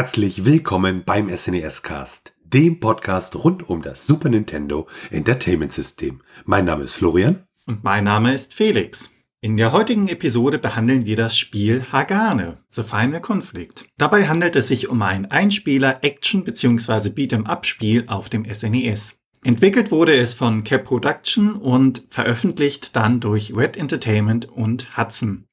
Herzlich 0.00 0.46
willkommen 0.46 1.02
beim 1.04 1.28
SNES 1.28 1.82
Cast, 1.82 2.34
dem 2.42 2.80
Podcast 2.80 3.36
rund 3.36 3.68
um 3.68 3.82
das 3.82 4.06
Super 4.06 4.30
Nintendo 4.30 4.88
Entertainment 5.10 5.72
System. 5.72 6.22
Mein 6.46 6.64
Name 6.64 6.84
ist 6.84 6.94
Florian. 6.94 7.44
Und 7.66 7.84
mein 7.84 8.04
Name 8.04 8.32
ist 8.32 8.54
Felix. 8.54 9.10
In 9.42 9.58
der 9.58 9.72
heutigen 9.72 10.08
Episode 10.08 10.58
behandeln 10.58 11.04
wir 11.04 11.16
das 11.16 11.36
Spiel 11.36 11.84
Hagane, 11.92 12.64
The 12.70 12.82
Final 12.82 13.20
Conflict. 13.20 13.84
Dabei 13.98 14.26
handelt 14.26 14.56
es 14.56 14.68
sich 14.68 14.88
um 14.88 15.02
ein 15.02 15.30
Einspieler-Action- 15.30 16.44
bzw. 16.44 17.10
Beat'em-up-Spiel 17.10 18.04
auf 18.06 18.30
dem 18.30 18.46
SNES. 18.50 19.16
Entwickelt 19.44 19.90
wurde 19.90 20.16
es 20.16 20.32
von 20.32 20.64
Cap 20.64 20.84
Production 20.84 21.52
und 21.52 22.04
veröffentlicht 22.08 22.96
dann 22.96 23.20
durch 23.20 23.54
Red 23.54 23.76
Entertainment 23.76 24.48
und 24.48 24.96
Hudson. 24.96 25.44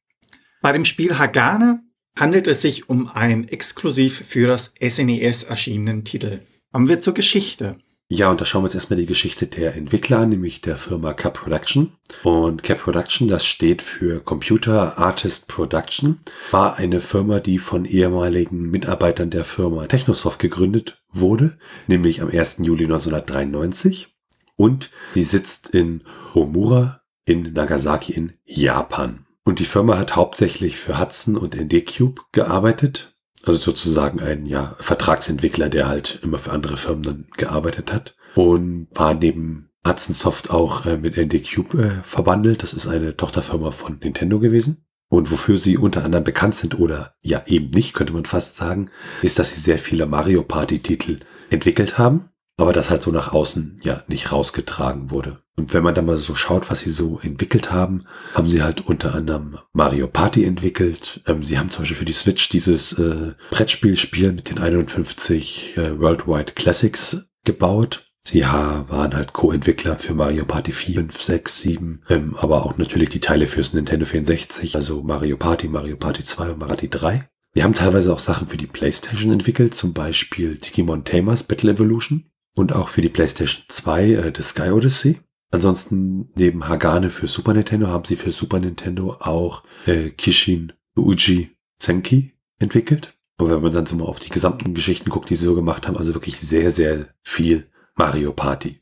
Bei 0.61 0.71
dem 0.71 0.85
Spiel 0.85 1.19
Hagane 1.19 1.81
handelt 2.17 2.47
es 2.47 2.61
sich 2.61 2.89
um 2.89 3.07
einen 3.07 3.47
exklusiv 3.47 4.23
für 4.27 4.47
das 4.47 4.73
SNES 4.81 5.43
erschienenen 5.43 6.03
Titel. 6.03 6.39
Kommen 6.71 6.89
wir 6.89 6.99
zur 6.99 7.13
Geschichte. 7.13 7.77
Ja, 8.09 8.31
und 8.31 8.39
da 8.39 8.45
schauen 8.45 8.61
wir 8.61 8.67
uns 8.67 8.75
erstmal 8.75 8.99
die 8.99 9.05
Geschichte 9.05 9.47
der 9.47 9.75
Entwickler 9.75 10.19
an, 10.19 10.29
nämlich 10.29 10.61
der 10.61 10.77
Firma 10.77 11.13
Cap 11.13 11.33
Production. 11.33 11.91
Und 12.23 12.63
Cap 12.63 12.79
Production, 12.79 13.27
das 13.27 13.45
steht 13.45 13.81
für 13.81 14.21
Computer 14.21 14.97
Artist 14.97 15.49
Production, 15.49 16.19
war 16.51 16.77
eine 16.77 17.01
Firma, 17.01 17.41
die 17.41 17.57
von 17.57 17.83
ehemaligen 17.83 18.61
Mitarbeitern 18.71 19.29
der 19.29 19.43
Firma 19.43 19.87
Technosoft 19.87 20.39
gegründet 20.39 21.03
wurde, 21.11 21.57
nämlich 21.87 22.21
am 22.21 22.29
1. 22.29 22.59
Juli 22.61 22.85
1993. 22.85 24.15
Und 24.55 24.89
sie 25.13 25.23
sitzt 25.23 25.71
in 25.71 26.03
Homura 26.33 27.01
in 27.25 27.51
Nagasaki 27.51 28.13
in 28.13 28.33
Japan. 28.45 29.26
Und 29.47 29.59
die 29.59 29.65
Firma 29.65 29.97
hat 29.97 30.17
hauptsächlich 30.17 30.75
für 30.75 30.99
Hudson 30.99 31.37
und 31.37 31.55
ND-Cube 31.55 32.21
gearbeitet 32.33 33.13
also 33.43 33.59
sozusagen 33.59 34.19
ein 34.19 34.45
ja, 34.45 34.75
Vertragsentwickler, 34.77 35.69
der 35.69 35.87
halt 35.87 36.19
immer 36.21 36.37
für 36.37 36.51
andere 36.51 36.75
Firmen 36.75 37.03
dann 37.03 37.27
gearbeitet 37.37 37.93
hat. 37.93 38.13
Und 38.35 38.89
war 38.91 39.13
neben 39.13 39.69
Hudson 39.87 40.13
Soft 40.13 40.49
auch 40.49 40.85
äh, 40.85 40.97
mit 40.97 41.15
ND 41.15 41.49
Cube 41.49 41.81
äh, 41.81 42.03
verbandelt. 42.03 42.61
Das 42.61 42.73
ist 42.73 42.87
eine 42.87 43.15
Tochterfirma 43.15 43.71
von 43.71 43.99
Nintendo 43.99 44.39
gewesen. 44.39 44.85
Und 45.07 45.31
wofür 45.31 45.57
sie 45.57 45.77
unter 45.77 46.03
anderem 46.03 46.25
bekannt 46.25 46.55
sind 46.55 46.77
oder 46.77 47.13
ja 47.23 47.41
eben 47.45 47.69
nicht, 47.69 47.93
könnte 47.93 48.11
man 48.11 48.25
fast 48.25 48.57
sagen, 48.57 48.91
ist, 49.21 49.39
dass 49.39 49.51
sie 49.51 49.61
sehr 49.61 49.79
viele 49.79 50.07
Mario 50.07 50.43
Party 50.43 50.79
Titel 50.79 51.19
entwickelt 51.49 51.97
haben 51.97 52.31
aber 52.57 52.73
das 52.73 52.89
halt 52.89 53.03
so 53.03 53.11
nach 53.11 53.31
außen 53.31 53.77
ja 53.83 54.03
nicht 54.07 54.31
rausgetragen 54.31 55.11
wurde. 55.11 55.41
Und 55.57 55.73
wenn 55.73 55.83
man 55.83 55.95
da 55.95 56.03
mal 56.03 56.17
so 56.17 56.35
schaut, 56.35 56.69
was 56.69 56.81
sie 56.81 56.91
so 56.91 57.19
entwickelt 57.19 57.71
haben, 57.71 58.05
haben 58.35 58.47
sie 58.47 58.61
halt 58.61 58.85
unter 58.85 59.15
anderem 59.15 59.57
Mario 59.73 60.07
Party 60.07 60.45
entwickelt. 60.45 61.21
Ähm, 61.25 61.41
sie 61.41 61.57
haben 61.57 61.71
zum 61.71 61.81
Beispiel 61.81 61.97
für 61.97 62.05
die 62.05 62.13
Switch 62.13 62.49
dieses 62.49 62.93
äh, 62.93 63.33
Brettspielspiel 63.49 64.33
mit 64.33 64.51
den 64.51 64.59
51 64.59 65.75
äh, 65.77 65.99
Worldwide 65.99 66.53
Classics 66.53 67.27
gebaut. 67.43 68.07
Sie 68.27 68.41
waren 68.41 69.15
halt 69.15 69.31
Co-Entwickler 69.31 69.95
für 69.95 70.13
Mario 70.13 70.43
Party 70.45 70.73
4, 70.73 70.95
5, 70.95 71.21
6, 71.21 71.61
7, 71.61 72.01
ähm, 72.09 72.35
aber 72.37 72.65
auch 72.65 72.77
natürlich 72.77 73.07
die 73.07 73.21
Teile 73.21 73.47
fürs 73.47 73.73
Nintendo 73.73 74.05
64, 74.05 74.75
also 74.75 75.01
Mario 75.01 75.37
Party, 75.37 75.69
Mario 75.69 75.95
Party 75.95 76.25
2 76.25 76.49
und 76.49 76.59
Mario 76.59 76.75
Party 76.75 76.89
3. 76.89 77.23
Sie 77.53 77.63
haben 77.63 77.73
teilweise 77.73 78.13
auch 78.13 78.19
Sachen 78.19 78.49
für 78.49 78.57
die 78.57 78.67
PlayStation 78.67 79.31
entwickelt, 79.31 79.73
zum 79.73 79.93
Beispiel 79.93 80.57
Digimon 80.57 81.05
Tamers 81.05 81.43
Battle 81.43 81.71
Evolution 81.71 82.25
und 82.53 82.73
auch 82.73 82.89
für 82.89 83.01
die 83.01 83.09
PlayStation 83.09 83.63
2 83.69 84.03
äh, 84.03 84.33
The 84.35 84.43
Sky 84.43 84.71
Odyssey. 84.71 85.21
Ansonsten 85.51 86.29
neben 86.35 86.67
Hagane 86.67 87.09
für 87.09 87.27
Super 87.27 87.53
Nintendo 87.53 87.87
haben 87.87 88.05
sie 88.05 88.15
für 88.15 88.31
Super 88.31 88.59
Nintendo 88.59 89.13
auch 89.19 89.63
äh, 89.85 90.09
Kishin 90.09 90.73
Uji 90.95 91.55
Zenki 91.79 92.33
entwickelt. 92.59 93.13
Und 93.37 93.51
wenn 93.51 93.61
man 93.61 93.71
dann 93.71 93.85
so 93.85 93.95
mal 93.95 94.05
auf 94.05 94.19
die 94.19 94.29
gesamten 94.29 94.73
Geschichten 94.73 95.09
guckt, 95.09 95.29
die 95.29 95.35
sie 95.35 95.45
so 95.45 95.55
gemacht 95.55 95.87
haben, 95.87 95.95
also 95.95 96.13
wirklich 96.13 96.39
sehr, 96.39 96.71
sehr 96.71 97.07
viel 97.23 97.67
Mario 97.95 98.33
Party. 98.33 98.81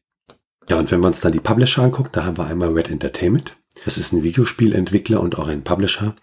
Ja, 0.69 0.79
und 0.79 0.89
wenn 0.91 1.01
wir 1.01 1.07
uns 1.07 1.21
dann 1.21 1.33
die 1.33 1.39
Publisher 1.39 1.83
angucken, 1.83 2.09
da 2.13 2.23
haben 2.23 2.37
wir 2.37 2.45
einmal 2.45 2.69
Red 2.69 2.89
Entertainment. 2.89 3.57
Das 3.83 3.97
ist 3.97 4.13
ein 4.13 4.23
Videospielentwickler 4.23 5.19
und 5.19 5.37
auch 5.37 5.47
ein 5.47 5.63
Publisher, 5.63 6.15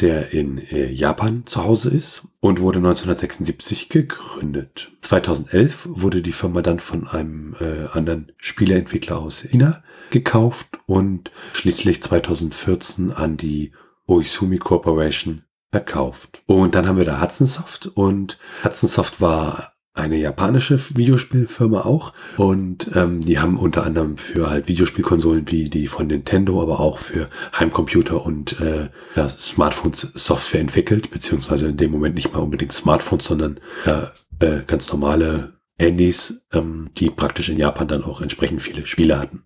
der 0.00 0.32
in 0.32 0.58
äh, 0.58 0.90
Japan 0.90 1.44
zu 1.46 1.64
Hause 1.64 1.90
ist 1.90 2.26
und 2.40 2.60
wurde 2.60 2.78
1976 2.78 3.88
gegründet. 3.88 4.90
2011 5.02 5.88
wurde 5.90 6.20
die 6.20 6.32
Firma 6.32 6.62
dann 6.62 6.80
von 6.80 7.06
einem 7.06 7.54
äh, 7.60 7.86
anderen 7.92 8.32
Spieleentwickler 8.38 9.18
aus 9.18 9.42
China 9.42 9.82
gekauft 10.10 10.80
und 10.86 11.30
schließlich 11.52 12.02
2014 12.02 13.12
an 13.12 13.36
die 13.36 13.72
Oizumi 14.06 14.58
Corporation 14.58 15.42
verkauft. 15.70 16.42
Und 16.46 16.74
dann 16.74 16.86
haben 16.86 16.98
wir 16.98 17.04
da 17.04 17.20
Hudson 17.20 17.46
Soft 17.46 17.86
und 17.86 18.38
Hudson 18.64 18.88
Soft 18.88 19.20
war 19.20 19.75
eine 19.96 20.18
japanische 20.18 20.78
Videospielfirma 20.94 21.80
auch 21.80 22.12
und 22.36 22.90
ähm, 22.94 23.20
die 23.20 23.38
haben 23.38 23.58
unter 23.58 23.84
anderem 23.84 24.16
für 24.16 24.50
halt 24.50 24.68
Videospielkonsolen 24.68 25.50
wie 25.50 25.70
die 25.70 25.86
von 25.86 26.06
Nintendo, 26.06 26.62
aber 26.62 26.80
auch 26.80 26.98
für 26.98 27.28
Heimcomputer 27.58 28.24
und 28.24 28.60
äh, 28.60 28.88
ja, 29.16 29.28
Smartphones 29.28 30.00
Software 30.14 30.60
entwickelt, 30.60 31.10
beziehungsweise 31.10 31.68
in 31.68 31.76
dem 31.76 31.90
Moment 31.90 32.14
nicht 32.14 32.32
mal 32.32 32.40
unbedingt 32.40 32.72
Smartphones, 32.72 33.26
sondern 33.26 33.58
ja, 33.86 34.12
äh, 34.40 34.60
ganz 34.66 34.92
normale 34.92 35.54
Handys, 35.78 36.46
ähm, 36.52 36.90
die 36.96 37.10
praktisch 37.10 37.48
in 37.48 37.58
Japan 37.58 37.88
dann 37.88 38.04
auch 38.04 38.20
entsprechend 38.20 38.62
viele 38.62 38.86
Spiele 38.86 39.18
hatten. 39.18 39.44